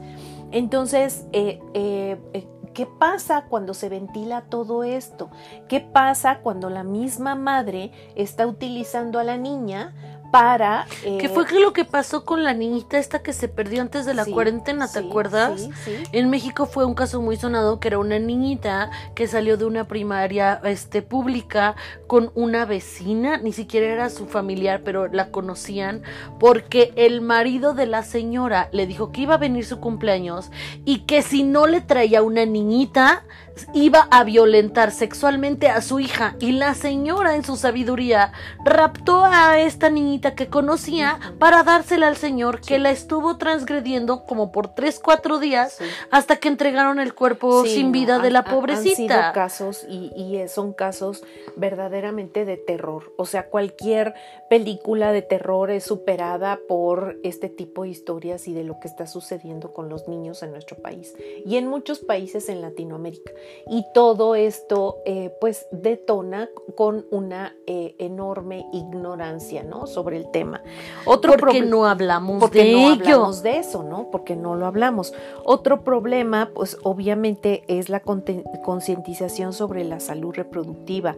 Entonces, 0.51 1.27
eh, 1.31 1.59
eh, 1.73 2.19
eh, 2.33 2.47
¿Qué 2.73 2.87
pasa 2.87 3.45
cuando 3.49 3.75
se 3.75 3.87
ventila 3.87 4.45
todo 4.49 4.83
esto? 4.83 5.29
¿Qué 5.67 5.79
pasa 5.79 6.39
cuando 6.39 6.71
la 6.71 6.83
misma 6.83 7.35
madre 7.35 7.91
está 8.15 8.47
utilizando 8.47 9.19
a 9.19 9.23
la 9.23 9.37
niña 9.37 9.93
para... 10.33 10.87
¿Qué 11.03 11.29
fue 11.29 11.45
lo 11.61 11.73
que 11.73 11.85
pasó 11.85 12.25
con 12.25 12.43
la 12.43 12.55
niñita 12.55 12.97
esta 12.97 13.21
que 13.21 13.33
se 13.33 13.47
perdió 13.47 13.83
antes 13.83 14.03
de 14.07 14.15
la 14.15 14.25
cuarentena? 14.25 14.91
¿Te 14.91 14.97
acuerdas? 14.97 15.69
Sí. 15.85 15.95
En 16.11 16.31
México 16.31 16.65
fue 16.65 16.85
un 16.85 16.95
caso 16.95 17.21
muy 17.21 17.37
sonado 17.37 17.79
que 17.79 17.89
era 17.89 17.99
una 17.99 18.17
niñita 18.17 18.89
que 19.13 19.27
salió 19.27 19.57
de 19.57 19.65
una 19.65 19.87
primaria 19.87 20.59
este, 20.63 21.03
pública 21.03 21.75
con 22.07 22.31
una 22.33 22.65
vecina, 22.65 23.37
ni 23.37 23.53
siquiera 23.53 23.85
era 23.85 24.09
su 24.09 24.25
familiar, 24.25 24.81
pero 24.83 25.07
la 25.07 25.29
conocían, 25.29 26.01
porque 26.39 26.93
el 26.95 27.21
marido 27.21 27.75
de 27.75 27.85
la 27.85 28.01
señora 28.01 28.69
le 28.71 28.87
dijo 28.87 29.11
que 29.11 29.21
iba 29.21 29.35
a 29.35 29.37
venir 29.37 29.67
su 29.67 29.79
cumpleaños 29.79 30.49
y 30.83 31.01
que 31.01 31.21
si 31.21 31.43
no 31.43 31.67
le 31.67 31.79
traía 31.79 32.23
una 32.23 32.43
niñita, 32.43 33.23
iba 33.73 34.07
a 34.11 34.23
violentar 34.23 34.91
sexualmente 34.91 35.67
a 35.67 35.81
su 35.81 35.99
hija 35.99 36.35
y 36.39 36.53
la 36.53 36.73
señora 36.73 37.35
en 37.35 37.43
su 37.43 37.55
sabiduría 37.55 38.31
raptó 38.65 39.23
a 39.23 39.59
esta 39.59 39.89
niñita 39.89 40.35
que 40.35 40.47
conocía 40.47 41.19
para 41.39 41.63
dársela 41.63 42.07
al 42.07 42.17
señor 42.17 42.61
que 42.61 42.79
la 42.79 42.91
estuvo 42.91 43.37
transgrediendo 43.37 44.25
como 44.25 44.51
por 44.51 44.73
tres, 44.73 44.99
cuatro 45.03 45.39
días 45.39 45.79
hasta 46.11 46.37
que 46.37 46.47
entregaron 46.47 46.99
el 46.99 47.13
cuerpo 47.13 47.65
sin 47.65 47.91
vida 47.91 48.19
de 48.19 48.31
la 48.31 48.43
pobrecita. 48.43 49.15
Han 49.15 49.21
sido 49.21 49.33
casos 49.33 49.85
y, 49.89 50.11
y 50.15 50.47
son 50.47 50.73
casos 50.73 51.23
verdaderamente 51.55 52.45
de 52.45 52.57
terror. 52.57 53.13
O 53.17 53.25
sea, 53.25 53.49
cualquier 53.49 54.13
película 54.49 55.11
de 55.11 55.21
terror 55.21 55.71
es 55.71 55.83
superada 55.83 56.59
por 56.67 57.17
este 57.23 57.49
tipo 57.49 57.83
de 57.83 57.89
historias 57.89 58.47
y 58.47 58.53
de 58.53 58.63
lo 58.63 58.79
que 58.79 58.87
está 58.87 59.07
sucediendo 59.07 59.73
con 59.73 59.89
los 59.89 60.07
niños 60.07 60.43
en 60.43 60.51
nuestro 60.51 60.77
país 60.77 61.15
y 61.45 61.57
en 61.57 61.67
muchos 61.67 61.99
países 61.99 62.49
en 62.49 62.61
Latinoamérica 62.61 63.31
y 63.67 63.85
todo 63.93 64.35
esto 64.35 64.97
eh, 65.05 65.31
pues 65.39 65.67
detona 65.71 66.49
con 66.75 67.05
una 67.11 67.55
eh, 67.67 67.95
enorme 67.99 68.65
ignorancia 68.73 69.63
¿no? 69.63 69.87
sobre 69.87 70.17
el 70.17 70.31
tema. 70.31 70.61
Otro 71.05 71.35
porque 71.37 71.61
no 71.61 71.85
hablamos 71.85 72.39
porque 72.39 72.63
de 72.63 72.71
no 72.73 72.89
hablamos 72.89 73.43
de 73.43 73.57
eso, 73.57 73.83
¿no? 73.83 74.09
Porque 74.11 74.35
no 74.35 74.55
lo 74.55 74.65
hablamos. 74.65 75.13
Otro 75.43 75.83
problema 75.83 76.51
pues 76.53 76.77
obviamente 76.83 77.63
es 77.67 77.89
la 77.89 78.01
concientización 78.01 79.53
sobre 79.53 79.83
la 79.83 79.99
salud 79.99 80.33
reproductiva 80.33 81.15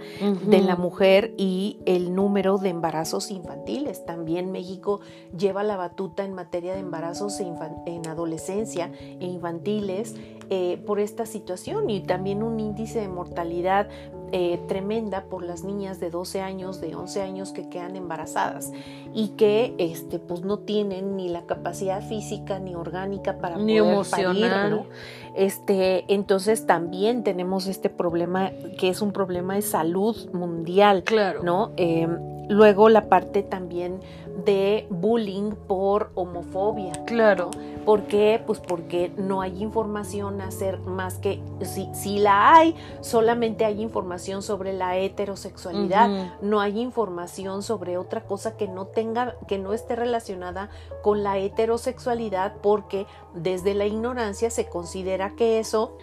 de 0.48 0.62
la 0.62 0.76
mujer 0.76 1.34
y 1.38 1.80
el 1.86 2.14
número 2.16 2.58
de 2.58 2.70
embarazos 2.70 3.32
infantiles. 3.32 4.06
También 4.06 4.52
México 4.52 5.00
lleva 5.38 5.64
la 5.64 5.78
batuta 5.78 6.24
en 6.24 6.34
materia 6.34 6.74
de 6.74 6.80
embarazos 6.80 7.40
en 7.40 8.08
adolescencia 8.08 8.92
e 9.20 9.26
infantiles 9.26 10.16
eh, 10.50 10.82
por 10.86 11.00
esta 11.00 11.26
situación 11.26 11.90
y 11.90 12.02
también 12.02 12.44
un 12.44 12.60
índice 12.60 13.00
de 13.00 13.08
mortalidad 13.08 13.88
eh, 14.32 14.60
tremenda 14.68 15.26
por 15.26 15.44
las 15.44 15.64
niñas 15.64 16.00
de 16.00 16.10
12 16.10 16.42
años, 16.42 16.82
de 16.82 16.96
11 16.96 17.22
años 17.22 17.52
que 17.52 17.70
quedan 17.70 17.96
embarazadas 17.96 18.72
y 19.14 19.30
que 19.30 19.76
este, 19.78 20.20
pues 20.20 20.42
no 20.42 20.60
tienen 20.60 21.16
ni 21.16 21.30
la 21.30 21.46
capacidad 21.46 22.02
física 22.02 22.60
ni 22.60 22.76
orgánica 22.76 23.38
para 23.38 23.58
ni 23.58 23.80
poder 23.80 23.94
emocional. 23.94 24.86
Parir, 24.86 24.90
Este, 25.36 26.06
entonces 26.14 26.66
también 26.66 27.24
tenemos 27.24 27.68
este 27.68 27.90
problema 27.90 28.52
que 28.80 28.90
es 28.90 29.02
un 29.02 29.12
problema 29.12 29.56
de 29.56 29.62
salud 29.62 30.16
mundial, 30.34 31.04
claro. 31.04 31.44
¿no? 31.44 31.72
Em, 31.78 32.35
luego 32.50 32.90
la 32.90 33.10
parte 33.10 33.44
también 33.44 34.00
de 34.46 34.86
bullying 34.90 35.52
por 35.52 36.12
homofobia. 36.16 36.94
Claro. 37.06 37.52
¿Por 37.86 38.04
qué? 38.04 38.42
Pues 38.46 38.60
porque 38.60 39.12
no 39.16 39.42
hay 39.42 39.62
información 39.62 40.42
a 40.42 40.48
hacer 40.48 40.80
más 40.80 41.20
que, 41.20 41.42
si, 41.62 41.88
si 41.94 42.18
la 42.18 42.56
hay, 42.56 42.76
solamente 43.02 43.64
hay 43.64 43.82
información 43.82 44.42
sobre 44.42 44.74
la 44.74 44.98
heterosexualidad, 44.98 46.34
no 46.42 46.62
hay 46.62 46.80
información 46.80 47.62
sobre 47.62 47.98
otra 47.98 48.22
cosa 48.22 48.58
que 48.58 48.68
no 48.68 48.88
tenga, 48.88 49.36
que 49.48 49.60
no 49.60 49.72
esté 49.72 49.96
relacionada 49.96 50.70
con 51.04 51.24
la 51.24 51.38
heterosexualidad, 51.38 52.56
porque 52.62 53.06
desde 53.36 53.76
la 53.76 53.86
ignorancia 53.86 54.50
se 54.50 54.68
considera 54.68 55.36
que 55.36 55.60
eso 55.60 55.98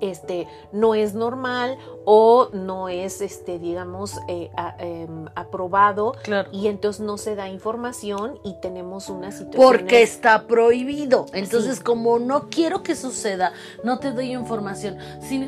este, 0.00 0.48
no 0.72 0.94
es 0.94 1.14
normal 1.14 1.78
o 2.04 2.48
no 2.52 2.88
es, 2.88 3.20
este, 3.20 3.58
digamos, 3.58 4.18
eh, 4.28 4.50
em, 4.78 5.26
aprobado 5.34 6.14
y 6.52 6.68
entonces 6.68 7.04
no 7.04 7.18
se 7.18 7.34
da 7.34 7.48
información 7.48 8.38
y 8.44 8.54
tenemos 8.60 9.08
una 9.08 9.30
situación. 9.32 9.62
Porque 9.62 10.02
está 10.02 10.46
prohibido. 10.46 11.26
Entonces, 11.32 11.80
como 11.80 12.18
no 12.18 12.48
quiero 12.48 12.82
que 12.82 12.94
suceda, 12.94 13.52
no 13.84 13.98
te 13.98 14.12
doy 14.12 14.32
información. 14.32 14.98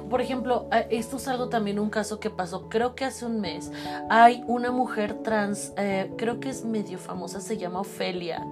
por 0.08 0.20
ejemplo, 0.20 0.68
esto 0.90 1.16
es 1.16 1.28
algo 1.28 1.48
también, 1.48 1.78
un 1.78 1.90
caso 1.90 2.20
que 2.20 2.30
pasó, 2.30 2.68
creo 2.68 2.94
que 2.94 3.04
hace 3.04 3.24
un 3.26 3.40
mes, 3.40 3.70
hay 4.10 4.44
una 4.46 4.70
mujer 4.70 5.22
trans, 5.22 5.72
eh, 5.76 6.12
creo 6.16 6.40
que 6.40 6.50
es 6.50 6.64
medio 6.64 6.98
famosa, 6.98 7.40
se 7.40 7.56
llama 7.56 7.80
Ofelia. 7.80 8.46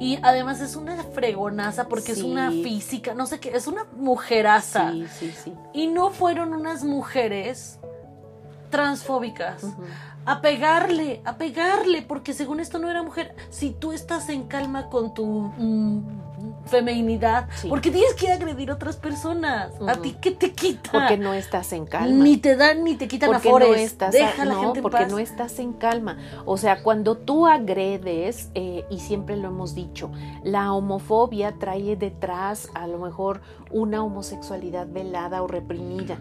Y 0.00 0.18
además 0.22 0.60
es 0.60 0.76
una 0.76 1.02
fregonaza 1.02 1.88
porque 1.88 2.12
es 2.12 2.22
una 2.22 2.50
física, 2.50 3.14
no 3.14 3.26
sé 3.26 3.40
qué, 3.40 3.50
es 3.50 3.66
una 3.66 3.86
mujeraza. 3.96 4.92
Sí, 4.92 5.06
sí, 5.18 5.34
sí. 5.44 5.52
Y 5.72 5.86
no 5.86 6.10
fueron 6.10 6.52
unas 6.52 6.84
mujeres 6.84 7.43
transfóbicas. 8.70 9.62
A 10.26 10.40
pegarle, 10.40 11.20
a 11.26 11.36
pegarle, 11.36 12.00
porque 12.00 12.32
según 12.32 12.58
esto 12.58 12.78
no 12.78 12.88
era 12.90 13.02
mujer. 13.02 13.34
Si 13.50 13.70
tú 13.70 13.92
estás 13.92 14.30
en 14.30 14.44
calma 14.44 14.88
con 14.88 15.12
tu 15.12 15.26
mm, 15.26 16.02
feminidad, 16.64 17.46
Sí. 17.56 17.68
porque 17.68 17.90
tienes 17.90 18.14
que 18.14 18.32
agredir 18.32 18.70
a 18.70 18.74
otras 18.74 18.96
personas. 18.96 19.70
¿A 19.86 19.96
ti 19.96 20.16
qué 20.22 20.30
te 20.30 20.52
quita? 20.52 20.90
Porque 20.92 21.18
no 21.18 21.34
estás 21.34 21.74
en 21.74 21.84
calma. 21.84 22.24
Ni 22.24 22.38
te 22.38 22.56
dan 22.56 22.84
ni 22.84 22.94
te 22.96 23.06
quitan 23.06 23.28
porque 23.32 23.48
afores. 23.48 23.68
no 23.68 23.74
estás 23.74 24.12
Deja 24.12 24.42
a 24.42 24.44
la 24.46 24.54
no, 24.54 24.60
gente 24.62 24.78
en 24.78 24.82
porque 24.82 24.98
paz. 25.02 25.10
no 25.12 25.18
estás 25.18 25.58
en 25.58 25.74
calma. 25.74 26.16
O 26.46 26.56
sea, 26.56 26.82
cuando 26.82 27.18
tú 27.18 27.46
agredes, 27.46 28.48
eh, 28.54 28.86
y 28.88 29.00
siempre 29.00 29.36
lo 29.36 29.48
hemos 29.48 29.74
dicho, 29.74 30.10
la 30.42 30.72
homofobia 30.72 31.52
trae 31.58 31.96
detrás 31.96 32.70
a 32.74 32.86
lo 32.86 32.96
mejor 32.98 33.42
una 33.74 34.02
homosexualidad 34.02 34.86
velada 34.88 35.42
o 35.42 35.46
reprimida. 35.48 36.18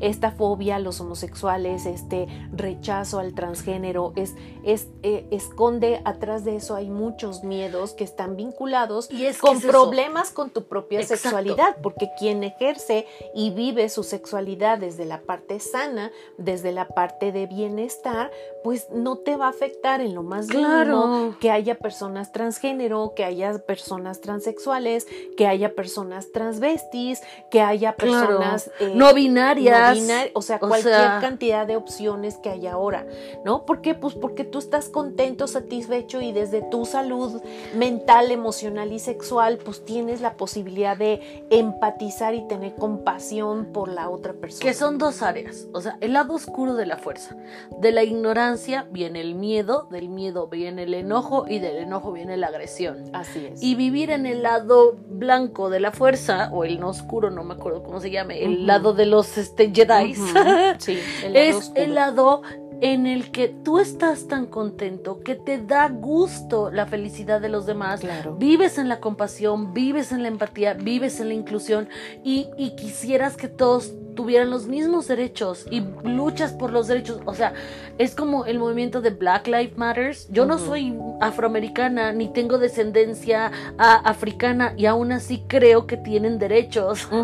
Esta 0.00 0.30
fobia 0.30 0.76
a 0.76 0.78
los 0.78 1.00
homosexuales, 1.02 1.84
este 1.84 2.26
rechazo 2.50 3.18
al 3.18 3.34
transgénero, 3.34 4.14
es, 4.16 4.34
es, 4.64 4.88
eh, 5.02 5.26
esconde 5.30 6.00
atrás 6.06 6.44
de 6.46 6.56
eso 6.56 6.74
hay 6.74 6.88
muchos 6.88 7.44
miedos 7.44 7.92
que 7.92 8.04
están 8.04 8.36
vinculados 8.36 9.10
Y 9.10 9.26
es 9.26 9.36
que 9.36 9.42
con 9.46 9.58
es 9.58 9.64
eso. 9.64 9.70
problemas 9.70 10.30
con 10.30 10.48
tu 10.48 10.64
propia 10.64 11.00
Exacto. 11.00 11.22
sexualidad, 11.24 11.76
porque 11.82 12.08
quien 12.18 12.42
ejerce 12.42 13.06
y 13.34 13.50
vive 13.50 13.90
su 13.90 14.02
sexualidad 14.02 14.78
desde 14.78 15.04
la 15.04 15.20
parte 15.20 15.60
sana, 15.60 16.10
desde 16.38 16.72
la 16.72 16.88
parte 16.88 17.30
de 17.30 17.46
bienestar, 17.46 18.30
pues 18.64 18.88
no 18.92 19.18
te 19.18 19.36
va 19.36 19.46
a 19.46 19.50
afectar 19.50 20.00
en 20.00 20.14
lo 20.14 20.22
más 20.22 20.46
Claro. 20.46 21.06
mínimo 21.06 21.36
que 21.38 21.50
haya 21.50 21.74
personas 21.78 22.32
transgénero, 22.32 23.12
que 23.14 23.24
haya 23.24 23.58
personas 23.58 24.22
transexuales, 24.22 25.06
que 25.36 25.46
haya 25.46 25.74
personas 25.74 26.32
transvestis, 26.48 27.22
que 27.50 27.60
haya 27.60 27.92
Claro. 27.94 28.26
personas 28.28 28.70
eh, 28.80 28.92
no 28.94 29.12
binarias. 29.14 29.96
no 29.96 30.02
binar- 30.02 30.30
o 30.34 30.42
sea, 30.42 30.56
o 30.56 30.60
cualquier 30.68 30.94
sea- 30.94 31.18
cantidad 31.20 31.66
de 31.66 31.76
opciones 31.76 32.36
que 32.38 32.50
hay 32.50 32.66
ahora, 32.66 33.06
¿no? 33.44 33.64
¿Por 33.66 33.80
qué? 33.80 33.94
Pues 33.94 34.14
porque 34.14 34.44
tú 34.44 34.58
estás 34.58 34.88
contento, 34.88 35.46
satisfecho 35.46 36.20
y 36.20 36.32
desde 36.32 36.62
tu 36.62 36.84
salud 36.86 37.40
mental, 37.74 38.30
emocional 38.30 38.92
y 38.92 38.98
sexual, 38.98 39.58
pues 39.58 39.84
tienes 39.84 40.20
la 40.20 40.34
posibilidad 40.36 40.96
de 40.96 41.46
empatizar 41.50 42.34
y 42.34 42.46
tener 42.48 42.74
compasión 42.76 43.66
por 43.72 43.88
la 43.88 44.08
otra 44.08 44.32
persona. 44.32 44.62
Que 44.62 44.74
son 44.74 44.98
dos 44.98 45.22
áreas, 45.22 45.66
o 45.72 45.80
sea, 45.80 45.96
el 46.00 46.12
lado 46.14 46.34
oscuro 46.34 46.74
de 46.74 46.86
la 46.86 46.96
fuerza. 46.96 47.36
De 47.80 47.92
la 47.92 48.02
ignorancia 48.04 48.86
viene 48.90 49.20
el 49.20 49.34
miedo, 49.34 49.86
del 49.90 50.08
miedo 50.08 50.46
viene 50.48 50.84
el 50.84 50.94
enojo 50.94 51.46
y 51.48 51.58
del 51.58 51.76
enojo 51.76 52.12
viene 52.12 52.36
la 52.36 52.48
agresión. 52.48 53.04
Así 53.12 53.46
es. 53.46 53.62
Y 53.62 53.74
vivir 53.74 54.10
en 54.10 54.26
el 54.26 54.42
lado 54.42 54.96
blanco 55.08 55.70
de 55.70 55.80
la 55.80 55.92
fuerza, 55.92 56.37
o 56.46 56.64
el 56.64 56.80
no 56.80 56.88
oscuro, 56.88 57.30
no 57.30 57.44
me 57.44 57.54
acuerdo 57.54 57.82
cómo 57.82 58.00
se 58.00 58.10
llame, 58.10 58.44
el 58.44 58.66
lado 58.66 58.94
de 58.94 59.06
los 59.06 59.38
este, 59.38 59.72
Jedi. 59.72 60.14
Sí, 60.78 60.98
el 61.24 61.32
lado 61.32 61.46
es 61.46 61.56
oscuro. 61.56 61.82
el 61.82 61.94
lado 61.94 62.42
en 62.80 63.06
el 63.06 63.30
que 63.30 63.48
tú 63.48 63.78
estás 63.78 64.28
tan 64.28 64.46
contento 64.46 65.20
que 65.20 65.34
te 65.34 65.58
da 65.58 65.88
gusto 65.88 66.70
la 66.70 66.86
felicidad 66.86 67.40
de 67.40 67.48
los 67.48 67.66
demás. 67.66 68.00
Claro. 68.00 68.36
Vives 68.36 68.78
en 68.78 68.88
la 68.88 69.00
compasión, 69.00 69.72
vives 69.74 70.12
en 70.12 70.22
la 70.22 70.28
empatía, 70.28 70.74
vives 70.74 71.20
en 71.20 71.28
la 71.28 71.34
inclusión 71.34 71.88
y, 72.22 72.48
y 72.56 72.76
quisieras 72.76 73.36
que 73.36 73.48
todos 73.48 73.94
tuvieran 74.18 74.50
los 74.50 74.66
mismos 74.66 75.06
derechos 75.06 75.64
y 75.70 75.80
luchas 76.02 76.52
por 76.52 76.72
los 76.72 76.88
derechos. 76.88 77.20
O 77.24 77.36
sea, 77.36 77.52
es 77.98 78.16
como 78.16 78.46
el 78.46 78.58
movimiento 78.58 79.00
de 79.00 79.10
Black 79.10 79.46
Lives 79.46 79.78
Matters. 79.78 80.26
Yo 80.32 80.44
no 80.44 80.58
soy 80.58 80.98
afroamericana 81.20 82.12
ni 82.12 82.26
tengo 82.26 82.58
descendencia 82.58 83.52
africana 83.78 84.74
y 84.76 84.86
aún 84.86 85.12
así 85.12 85.44
creo 85.46 85.86
que 85.86 85.96
tienen 85.96 86.40
derechos. 86.40 87.08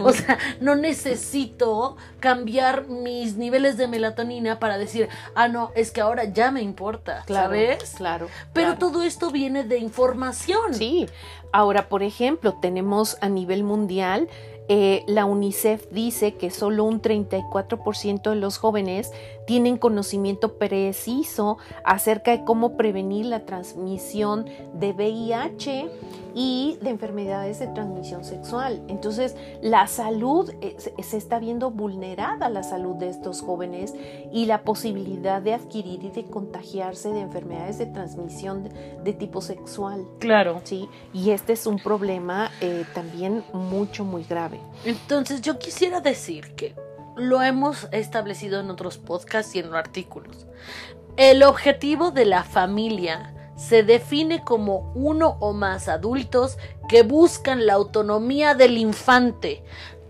O 0.00 0.12
sea, 0.12 0.38
no 0.60 0.74
necesito 0.74 1.96
cambiar 2.18 2.88
mis 2.88 3.36
niveles 3.36 3.76
de 3.76 3.88
melatonina 3.88 4.58
para 4.58 4.78
decir, 4.78 5.08
ah, 5.34 5.48
no, 5.48 5.70
es 5.74 5.90
que 5.90 6.00
ahora 6.00 6.24
ya 6.24 6.50
me 6.50 6.62
importa, 6.62 7.24
Claro, 7.26 7.48
¿sabes? 7.48 7.94
Claro. 7.96 8.28
Pero 8.54 8.76
claro. 8.76 8.78
todo 8.78 9.02
esto 9.02 9.30
viene 9.30 9.64
de 9.64 9.78
información. 9.78 10.72
Sí. 10.72 11.06
Ahora, 11.52 11.90
por 11.90 12.02
ejemplo, 12.02 12.58
tenemos 12.62 13.18
a 13.20 13.28
nivel 13.28 13.62
mundial, 13.62 14.28
eh, 14.68 15.02
la 15.06 15.24
UNICEF 15.24 15.88
dice 15.90 16.34
que 16.34 16.50
solo 16.50 16.84
un 16.84 17.02
34% 17.02 18.30
de 18.30 18.36
los 18.36 18.58
jóvenes 18.58 19.12
tienen 19.46 19.76
conocimiento 19.76 20.58
preciso 20.58 21.58
acerca 21.84 22.30
de 22.30 22.44
cómo 22.44 22.76
prevenir 22.76 23.26
la 23.26 23.44
transmisión 23.44 24.46
de 24.74 24.92
VIH 24.92 25.90
y 26.34 26.78
de 26.80 26.90
enfermedades 26.90 27.58
de 27.58 27.66
transmisión 27.68 28.24
sexual. 28.24 28.82
Entonces, 28.88 29.36
la 29.60 29.86
salud, 29.86 30.50
eh, 30.60 30.76
se, 30.78 31.16
está 31.16 31.38
viendo 31.38 31.70
vulnerada 31.70 32.48
la 32.48 32.62
salud 32.62 32.96
de 32.96 33.08
estos 33.08 33.42
jóvenes 33.42 33.94
y 34.32 34.46
la 34.46 34.62
posibilidad 34.62 35.42
de 35.42 35.54
adquirir 35.54 36.02
y 36.04 36.10
de 36.10 36.24
contagiarse 36.24 37.10
de 37.10 37.20
enfermedades 37.20 37.78
de 37.78 37.86
transmisión 37.86 38.64
de, 38.64 38.70
de 39.02 39.12
tipo 39.12 39.40
sexual. 39.40 40.06
Claro. 40.18 40.60
Sí, 40.64 40.88
y 41.12 41.30
este 41.30 41.52
es 41.52 41.66
un 41.66 41.78
problema 41.78 42.50
eh, 42.60 42.84
también 42.94 43.44
mucho, 43.52 44.04
muy 44.04 44.24
grave. 44.24 44.60
Entonces 44.84 45.40
yo 45.42 45.58
quisiera 45.58 46.00
decir 46.00 46.54
que 46.54 46.74
lo 47.16 47.42
hemos 47.42 47.88
establecido 47.92 48.60
en 48.60 48.70
otros 48.70 48.98
podcasts 48.98 49.54
y 49.54 49.58
en 49.58 49.74
artículos. 49.74 50.46
El 51.16 51.42
objetivo 51.42 52.10
de 52.10 52.24
la 52.24 52.42
familia 52.44 53.34
se 53.56 53.82
define 53.82 54.42
como 54.44 54.92
uno 54.94 55.36
o 55.40 55.52
más 55.52 55.88
adultos 55.88 56.56
que 56.88 57.02
buscan 57.02 57.66
la 57.66 57.74
autonomía 57.74 58.54
del 58.54 58.78
infante. 58.78 59.62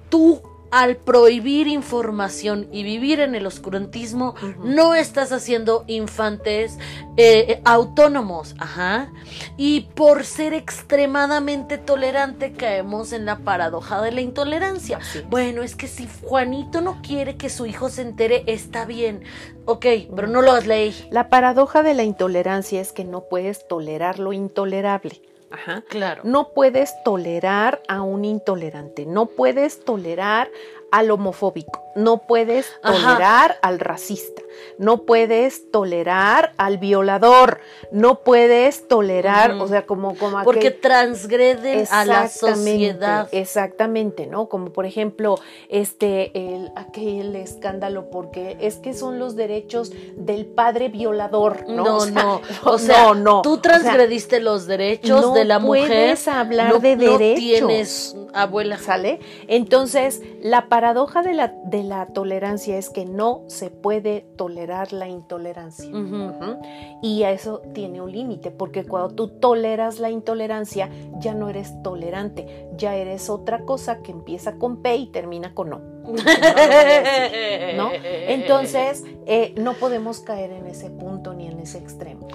Tú, 0.09 0.43
al 0.73 0.97
prohibir 0.97 1.69
información 1.69 2.67
y 2.73 2.83
vivir 2.83 3.21
en 3.21 3.35
el 3.35 3.47
oscurantismo, 3.47 4.35
no 4.65 4.95
estás 4.95 5.31
haciendo 5.31 5.85
infantes 5.87 6.79
eh, 7.19 7.61
autónomos. 7.67 8.55
Ajá. 8.59 9.13
Y 9.59 9.83
por 9.95 10.25
ser 10.25 10.55
extremadamente 10.55 11.77
tolerante, 11.77 12.55
caemos 12.55 13.13
en 13.13 13.27
la 13.27 13.41
paradoja 13.41 14.01
de 14.01 14.13
la 14.13 14.23
intolerancia. 14.23 14.99
Bueno, 15.29 15.63
es 15.63 15.77
que 15.77 15.89
si 15.89 16.09
Juanito 16.23 16.81
no 16.81 17.03
quiere 17.03 17.37
que 17.37 17.51
su 17.51 17.67
hijo 17.67 17.91
se 17.91 18.01
entere, 18.01 18.43
está 18.47 18.87
bien. 18.87 19.25
Ok, 19.67 19.85
pero 20.17 20.27
no 20.27 20.41
lo 20.41 20.59
ley. 20.61 20.95
La 21.11 21.29
paradoja 21.29 21.83
de 21.83 21.93
la 21.93 22.03
intolerancia 22.03 22.81
es 22.81 22.93
que 22.93 23.05
no 23.05 23.25
puedes 23.29 23.69
tolerar 23.69 24.19
lo 24.19 24.33
intolerable. 24.33 25.21
Ajá. 25.53 25.85
Claro. 25.89 26.23
No 26.25 26.49
puedes 26.55 26.93
tolerar 27.05 27.83
a 27.89 28.03
un 28.03 28.25
intolerante, 28.25 29.07
no 29.07 29.27
puedes 29.27 29.85
tolerar 29.85 30.51
al 30.93 31.11
homofóbico, 31.11 31.83
no 31.97 32.19
puedes 32.19 32.67
Ajá. 32.83 33.15
tolerar 33.15 33.59
al 33.63 33.81
racista, 33.81 34.43
no 34.79 35.03
puedes 35.03 35.71
tolerar 35.71 36.53
al 36.59 36.79
violador, 36.79 37.61
no 37.91 38.21
puedes 38.21 38.87
tolerar, 38.89 39.53
o 39.53 39.67
sea, 39.67 39.87
como, 39.87 40.15
como 40.17 40.43
Porque 40.45 40.69
aquel- 40.69 40.81
transgreden 40.81 41.87
a 41.91 42.05
la 42.05 42.29
sociedad. 42.29 43.29
Exactamente, 43.33 44.27
¿no? 44.27 44.49
Como 44.49 44.71
por 44.73 44.87
ejemplo, 44.87 45.37
este, 45.69 46.31
el, 46.55 46.71
aquel 46.77 47.35
escándalo, 47.37 48.11
porque 48.11 48.57
es 48.61 48.77
que 48.77 48.95
son 48.95 49.19
los 49.19 49.35
derechos 49.35 49.93
del 50.17 50.47
padre 50.47 50.89
violador, 50.89 51.65
¿no? 51.69 51.85
No, 51.85 51.97
O 52.03 52.07
sea, 52.07 52.23
no. 52.23 52.41
O 52.65 52.79
sea, 52.79 53.03
no, 53.05 53.15
no. 53.15 53.43
tú 53.43 53.53
O 53.53 53.55
sea, 53.55 53.63
transgrediste 53.63 54.41
los 54.41 54.67
derechos 54.67 55.23
no 55.23 55.33
de 55.35 55.45
la 55.47 55.59
mujer. 55.59 55.87
puedes 55.89 56.29
hablar 56.29 56.69
no, 56.75 56.79
de 56.79 56.97
no 56.97 57.17
derechos. 57.19 57.39
tienes 57.41 58.17
abuela. 58.35 58.79
¿Sale? 58.79 59.21
Entonces, 59.49 60.21
la 60.43 60.69
paradoja 60.83 61.23
de 61.23 61.33
la, 61.33 61.55
de 61.63 61.85
la 61.85 62.07
tolerancia 62.07 62.77
es 62.77 62.91
que 62.91 63.05
no 63.05 63.45
se 63.47 63.71
puede 63.71 64.27
tolerar 64.37 64.93
la 64.93 65.07
intolerancia. 65.07 65.89
Ujú. 65.89 66.25
Ujú. 66.25 66.61
Y 67.01 67.23
eso 67.23 67.63
tiene 67.73 68.01
un 68.01 68.11
límite, 68.11 68.51
porque 68.51 68.85
cuando 68.85 69.15
tú 69.15 69.29
toleras 69.29 70.01
la 70.01 70.11
intolerancia, 70.11 70.91
ya 71.21 71.35
no 71.35 71.49
eres 71.49 71.81
tolerante, 71.85 72.67
ya 72.77 72.97
eres 72.97 73.31
otra 73.31 73.65
cosa 73.65 74.03
que 74.03 74.11
empieza 74.11 74.57
con 74.59 74.83
P 74.83 74.97
y 74.97 75.07
termina 75.07 75.55
con 75.55 75.73
O. 75.73 75.79
¿no? 77.77 77.91
Entonces, 78.03 79.05
eh, 79.27 79.55
no 79.57 79.75
podemos 79.75 80.19
caer 80.19 80.51
en 80.51 80.67
ese 80.67 80.91
punto 80.91 81.33
ni 81.33 81.47
en 81.47 81.61
ese 81.61 81.79
extremo. 81.79 82.27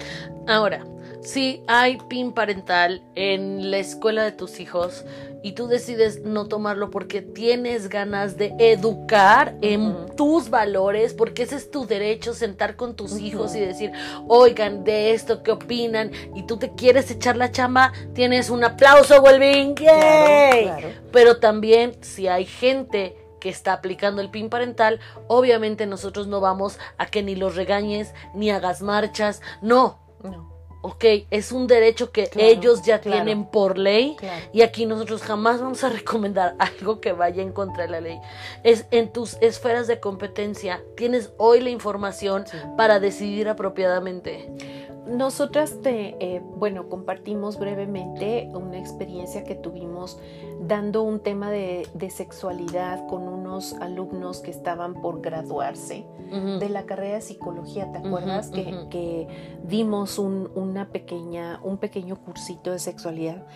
Ahora, 0.46 0.86
si 1.20 1.62
hay 1.66 1.98
PIN 2.08 2.32
parental 2.32 3.02
en 3.14 3.70
la 3.70 3.78
escuela 3.78 4.22
de 4.22 4.32
tus 4.32 4.60
hijos 4.60 5.04
y 5.42 5.52
tú 5.52 5.68
decides 5.68 6.22
no 6.22 6.46
tomarlo 6.46 6.90
porque 6.90 7.22
tienes 7.22 7.88
ganas 7.88 8.36
de 8.36 8.54
educar 8.58 9.56
en 9.62 9.94
tus 10.16 10.50
valores, 10.50 11.14
porque 11.14 11.44
ese 11.44 11.56
es 11.56 11.70
tu 11.70 11.86
derecho, 11.86 12.34
sentar 12.34 12.76
con 12.76 12.96
tus 12.96 13.18
hijos 13.18 13.54
y 13.54 13.60
decir, 13.60 13.92
oigan, 14.26 14.84
de 14.84 15.12
esto, 15.12 15.42
¿qué 15.42 15.52
opinan? 15.52 16.10
Y 16.34 16.44
tú 16.44 16.56
te 16.56 16.72
quieres 16.72 17.10
echar 17.10 17.36
la 17.36 17.52
chamba, 17.52 17.92
tienes 18.14 18.50
un 18.50 18.64
aplauso, 18.64 19.22
Welvin, 19.22 19.76
¡yay! 19.76 20.64
claro. 20.64 20.88
Pero 21.12 21.38
también 21.38 21.96
si 22.00 22.26
hay 22.26 22.44
gente 22.44 23.16
que 23.40 23.48
está 23.48 23.72
aplicando 23.74 24.20
el 24.20 24.30
PIN 24.30 24.48
parental, 24.48 24.98
obviamente 25.28 25.86
nosotros 25.86 26.26
no 26.26 26.40
vamos 26.40 26.78
a 26.96 27.06
que 27.06 27.22
ni 27.22 27.36
los 27.36 27.54
regañes, 27.54 28.12
ni 28.34 28.50
hagas 28.50 28.82
marchas, 28.82 29.40
no, 29.62 30.00
No, 30.24 30.57
ok, 30.82 31.04
es 31.30 31.52
un 31.52 31.66
derecho 31.66 32.12
que 32.12 32.26
Claro, 32.28 32.48
ellos 32.48 32.82
ya 32.82 33.00
claro. 33.00 33.24
tienen 33.24 33.44
por 33.46 33.78
ley. 33.78 34.16
claro. 34.18 34.44
Y 34.52 34.62
aquí 34.62 34.86
nosotros 34.86 35.22
jamás 35.22 35.60
vamos 35.60 35.82
a 35.84 35.88
recomendar 36.00 36.54
algo 36.58 37.00
que 37.00 37.12
vaya 37.12 37.42
en 37.42 37.52
contra 37.52 37.84
de 37.84 37.90
la 37.90 38.00
ley. 38.00 38.20
Es 38.64 38.86
en 38.90 39.12
tus 39.12 39.34
esferas 39.40 39.86
de 39.86 40.00
competencia, 40.00 40.82
tienes 40.96 41.32
hoy 41.38 41.60
la 41.60 41.70
información 41.70 42.44
Sí. 42.46 42.56
para 42.76 43.00
decidir 43.00 43.48
apropiadamente. 43.48 44.48
Nosotras 45.08 45.80
te, 45.82 46.16
eh, 46.20 46.42
bueno, 46.56 46.88
compartimos 46.88 47.58
brevemente 47.58 48.48
una 48.52 48.78
experiencia 48.78 49.44
que 49.44 49.54
tuvimos 49.54 50.18
dando 50.60 51.02
un 51.02 51.20
tema 51.20 51.50
de, 51.50 51.86
sexualidad 52.10 53.06
con 53.06 53.28
unos 53.28 53.74
alumnos 53.74 54.40
que 54.40 54.50
estaban 54.50 54.94
por 54.94 55.20
graduarse 55.20 56.06
de 56.60 56.68
la 56.68 56.84
carrera 56.84 57.16
de 57.16 57.20
psicología. 57.22 57.90
¿Te 57.90 57.98
acuerdas 57.98 58.50
que, 58.50 59.28
dimos 59.64 60.18
un, 60.18 60.50
una 60.54 60.88
pequeña, 60.88 61.60
un 61.62 61.78
pequeño 61.78 62.16
cursito 62.16 62.72
de 62.72 62.78
sexualidad? 62.78 63.46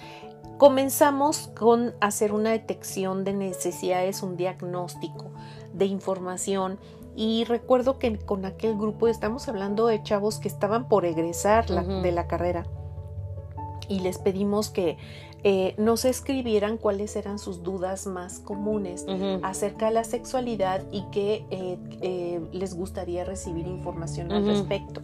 Comenzamos 0.58 1.48
con 1.58 1.94
hacer 2.00 2.32
una 2.32 2.50
detección 2.50 3.24
de 3.24 3.32
necesidades, 3.32 4.22
un 4.22 4.36
diagnóstico 4.36 5.32
de 5.72 5.86
información 5.86 6.78
y 7.14 7.44
recuerdo 7.44 7.98
que 7.98 8.18
con 8.18 8.44
aquel 8.44 8.76
grupo 8.76 9.08
estamos 9.08 9.48
hablando 9.48 9.86
de 9.86 10.02
chavos 10.02 10.38
que 10.38 10.48
estaban 10.48 10.88
por 10.88 11.04
egresar 11.04 11.66
de 11.66 12.12
la 12.12 12.26
carrera. 12.26 12.66
Y 13.88 14.00
les 14.00 14.18
pedimos 14.18 14.70
que 14.70 14.96
eh, 15.44 15.74
nos 15.76 16.04
escribieran 16.04 16.78
cuáles 16.78 17.16
eran 17.16 17.38
sus 17.38 17.62
dudas 17.62 18.06
más 18.06 18.38
comunes 18.38 19.04
acerca 19.42 19.86
de 19.86 19.92
la 19.92 20.04
sexualidad 20.04 20.84
y 20.92 21.02
que 21.10 21.44
eh, 21.50 21.78
eh, 22.00 22.40
les 22.52 22.74
gustaría 22.74 23.24
recibir 23.24 23.66
información 23.66 24.30
al 24.30 24.46
respecto. 24.46 25.02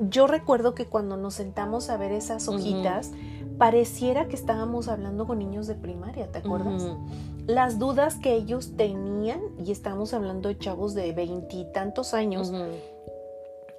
yo 0.00 0.26
recuerdo 0.26 0.74
que 0.74 0.86
cuando 0.86 1.16
nos 1.16 1.34
sentamos 1.34 1.90
a 1.90 1.96
ver 1.96 2.12
esas 2.12 2.48
hojitas, 2.48 3.12
pareciera 3.60 4.26
que 4.26 4.36
estábamos 4.36 4.88
hablando 4.88 5.26
con 5.26 5.38
niños 5.38 5.66
de 5.66 5.74
primaria, 5.74 6.32
¿te 6.32 6.38
acuerdas? 6.38 6.96
Las 7.46 7.78
dudas 7.78 8.14
que 8.16 8.32
ellos 8.32 8.72
tenían, 8.74 9.38
y 9.62 9.70
estamos 9.70 10.14
hablando 10.14 10.48
de 10.48 10.56
chavos 10.56 10.94
de 10.94 11.12
veintitantos 11.12 12.14
años, 12.14 12.50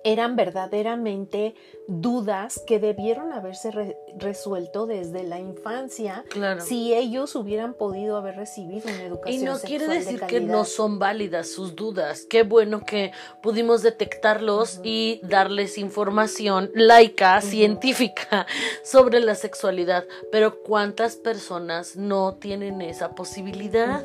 eran 0.04 0.36
verdaderamente 0.36 1.56
dudas 1.88 2.64
que 2.66 2.80
debieron 2.80 3.34
haberse 3.34 3.96
resuelto 4.18 4.86
desde 4.86 5.24
la 5.24 5.40
infancia 5.40 6.24
si 6.60 6.94
ellos 6.94 7.36
hubieran 7.36 7.74
podido 7.74 8.18
haber 8.18 8.36
recibido 8.36 8.88
una 8.88 9.04
educación. 9.04 9.42
Y 9.42 9.46
no 9.46 9.60
quiere 9.60 9.88
decir 9.88 10.22
que 10.22 10.40
no 10.40 10.66
son 10.66 11.00
válidas 11.00 11.50
sus 11.52 11.76
dudas. 11.76 12.26
Qué 12.30 12.44
bueno 12.44 12.86
que 12.86 13.12
pudimos 13.42 13.84
detectarlos 13.84 14.80
y 14.84 15.20
darles 15.24 15.78
información 15.78 16.72
laica, 16.74 17.42
científica 17.42 18.46
sobre 18.84 19.20
la 19.20 19.36
sexualidad. 19.36 20.06
Pero 20.32 20.62
¿cuántas 20.64 21.16
personas 21.16 21.96
no 21.96 22.36
tienen 22.36 22.82
esa 22.82 23.16
posibilidad? 23.16 24.04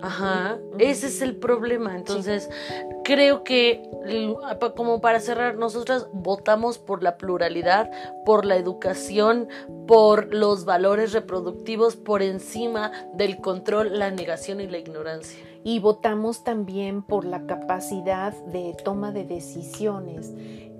Ajá, 0.00 0.58
ese 0.78 1.08
es 1.08 1.22
el 1.22 1.36
problema. 1.36 1.96
Entonces, 1.96 2.48
creo 3.04 3.42
que 3.42 3.82
como 4.76 5.00
para 5.00 5.20
cerrar, 5.20 5.56
nosotras 5.56 6.08
votamos 6.12 6.78
por 6.78 7.02
la 7.02 7.16
pluralidad, 7.16 7.90
por 8.24 8.44
la 8.44 8.56
educación, 8.56 9.48
por 9.86 10.34
los 10.34 10.64
valores 10.64 11.12
reproductivos 11.12 11.96
por 11.96 12.22
encima 12.22 12.92
del 13.14 13.38
control, 13.40 13.98
la 13.98 14.10
negación 14.10 14.60
y 14.60 14.68
la 14.68 14.78
ignorancia. 14.78 15.44
Y 15.64 15.80
votamos 15.80 16.44
también 16.44 17.02
por 17.02 17.24
la 17.24 17.44
capacidad 17.46 18.32
de 18.44 18.76
toma 18.84 19.10
de 19.10 19.24
decisiones 19.24 20.32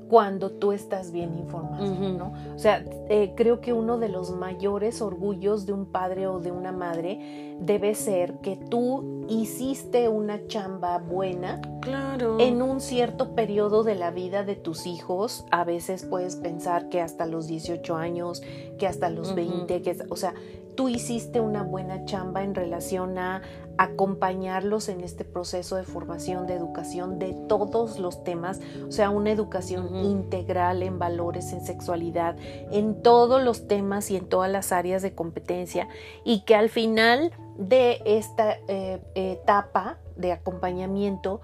cuando 0.09 0.51
tú 0.51 0.73
estás 0.73 1.13
bien 1.13 1.35
informado, 1.35 1.85
¿no? 1.85 2.33
O 2.55 2.59
sea, 2.59 2.85
eh, 3.09 3.35
creo 3.37 3.61
que 3.61 3.73
uno 3.73 3.99
de 3.99 4.09
los 4.09 4.31
mayores 4.31 5.03
orgullos 5.03 5.67
de 5.67 5.75
un 5.75 5.87
padre 5.87 6.27
o 6.27 6.41
de 6.41 6.51
una 6.51 6.73
madre 6.73 7.57
debe 7.61 7.95
ser 7.95 8.39
que 8.39 8.57
tú 8.57 9.27
hiciste 9.29 10.09
una 10.09 10.47
chamba 10.47 10.99
buena 10.99 11.61
claro. 11.83 12.39
en 12.41 12.63
un 12.63 12.81
cierto 12.81 13.35
periodo 13.35 13.85
de 13.85 13.95
la 13.95 14.11
vida 14.11 14.45
de 14.45 14.57
tus 14.57 14.87
hijos. 14.87 15.45
A 15.51 15.65
veces 15.65 16.05
puedes 16.05 16.37
pensar 16.37 16.89
que 16.89 17.01
hasta 17.01 17.27
los 17.27 17.47
18 17.47 17.97
años, 17.97 18.43
que 18.79 18.87
hasta 18.87 19.11
los 19.11 19.35
20, 19.35 19.83
que, 19.83 19.97
o 20.09 20.17
sea, 20.17 20.35
tú 20.79 20.89
hiciste 20.89 21.41
una 21.41 21.65
buena 21.65 22.05
chamba 22.05 22.45
en 22.45 22.55
relación 22.55 23.19
a 23.19 23.43
acompañarlos 23.79 24.89
en 24.89 25.01
este 25.01 25.25
proceso 25.25 25.75
de 25.75 25.83
formación, 25.83 26.47
de 26.47 26.55
educación 26.55 27.19
de 27.19 27.33
todos 27.49 27.99
los 27.99 28.23
temas, 28.23 28.61
o 28.87 28.93
sea, 28.93 29.11
una 29.11 29.33
educación 29.33 29.97
integral 29.97 30.85
en 30.85 31.01
valores, 31.01 31.53
en 31.53 31.67
sexualidad, 31.67 32.37
en 32.71 33.03
todos 33.03 33.43
los 33.43 33.67
temas 33.67 34.09
y 34.13 34.17
en 34.17 34.29
todas 34.29 34.53
las 34.53 34.71
áreas 34.71 35.03
de 35.03 35.17
competencia, 35.17 35.89
y 36.25 36.45
que 36.45 36.55
al 36.55 36.69
final 36.69 37.33
de 37.57 38.01
esta 38.05 38.59
eh, 38.69 39.01
etapa 39.17 39.99
de 40.15 40.31
acompañamiento, 40.31 41.41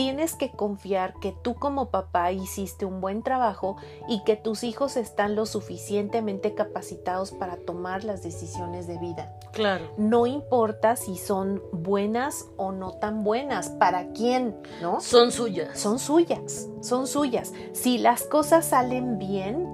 tienes 0.00 0.34
que 0.34 0.50
confiar 0.50 1.12
que 1.20 1.34
tú 1.42 1.56
como 1.56 1.90
papá 1.90 2.32
hiciste 2.32 2.86
un 2.86 3.02
buen 3.02 3.22
trabajo 3.22 3.76
y 4.08 4.24
que 4.24 4.34
tus 4.34 4.64
hijos 4.64 4.96
están 4.96 5.34
lo 5.34 5.44
suficientemente 5.44 6.54
capacitados 6.54 7.32
para 7.32 7.58
tomar 7.58 8.02
las 8.04 8.22
decisiones 8.22 8.86
de 8.86 8.96
vida. 8.96 9.38
Claro. 9.52 9.92
No 9.98 10.26
importa 10.26 10.96
si 10.96 11.18
son 11.18 11.62
buenas 11.70 12.46
o 12.56 12.72
no 12.72 12.92
tan 12.92 13.24
buenas, 13.24 13.68
para 13.68 14.10
quién, 14.12 14.56
¿no? 14.80 15.02
Son 15.02 15.32
suyas. 15.32 15.78
Son 15.78 15.98
suyas, 15.98 16.70
son 16.80 17.06
suyas. 17.06 17.52
Si 17.74 17.98
las 17.98 18.22
cosas 18.22 18.64
salen 18.64 19.18
bien, 19.18 19.68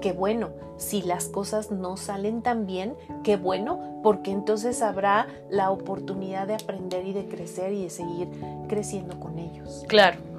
qué 0.00 0.12
bueno. 0.12 0.50
Si 0.84 1.00
las 1.00 1.28
cosas 1.28 1.70
no 1.70 1.96
salen 1.96 2.42
tan 2.42 2.66
bien, 2.66 2.94
qué 3.22 3.38
bueno, 3.38 4.00
porque 4.02 4.30
entonces 4.30 4.82
habrá 4.82 5.26
la 5.48 5.70
oportunidad 5.70 6.46
de 6.46 6.56
aprender 6.56 7.06
y 7.06 7.14
de 7.14 7.26
crecer 7.26 7.72
y 7.72 7.84
de 7.84 7.90
seguir 7.90 8.28
creciendo 8.68 9.18
con 9.18 9.38
ellos. 9.38 9.84
Claro. 9.88 10.33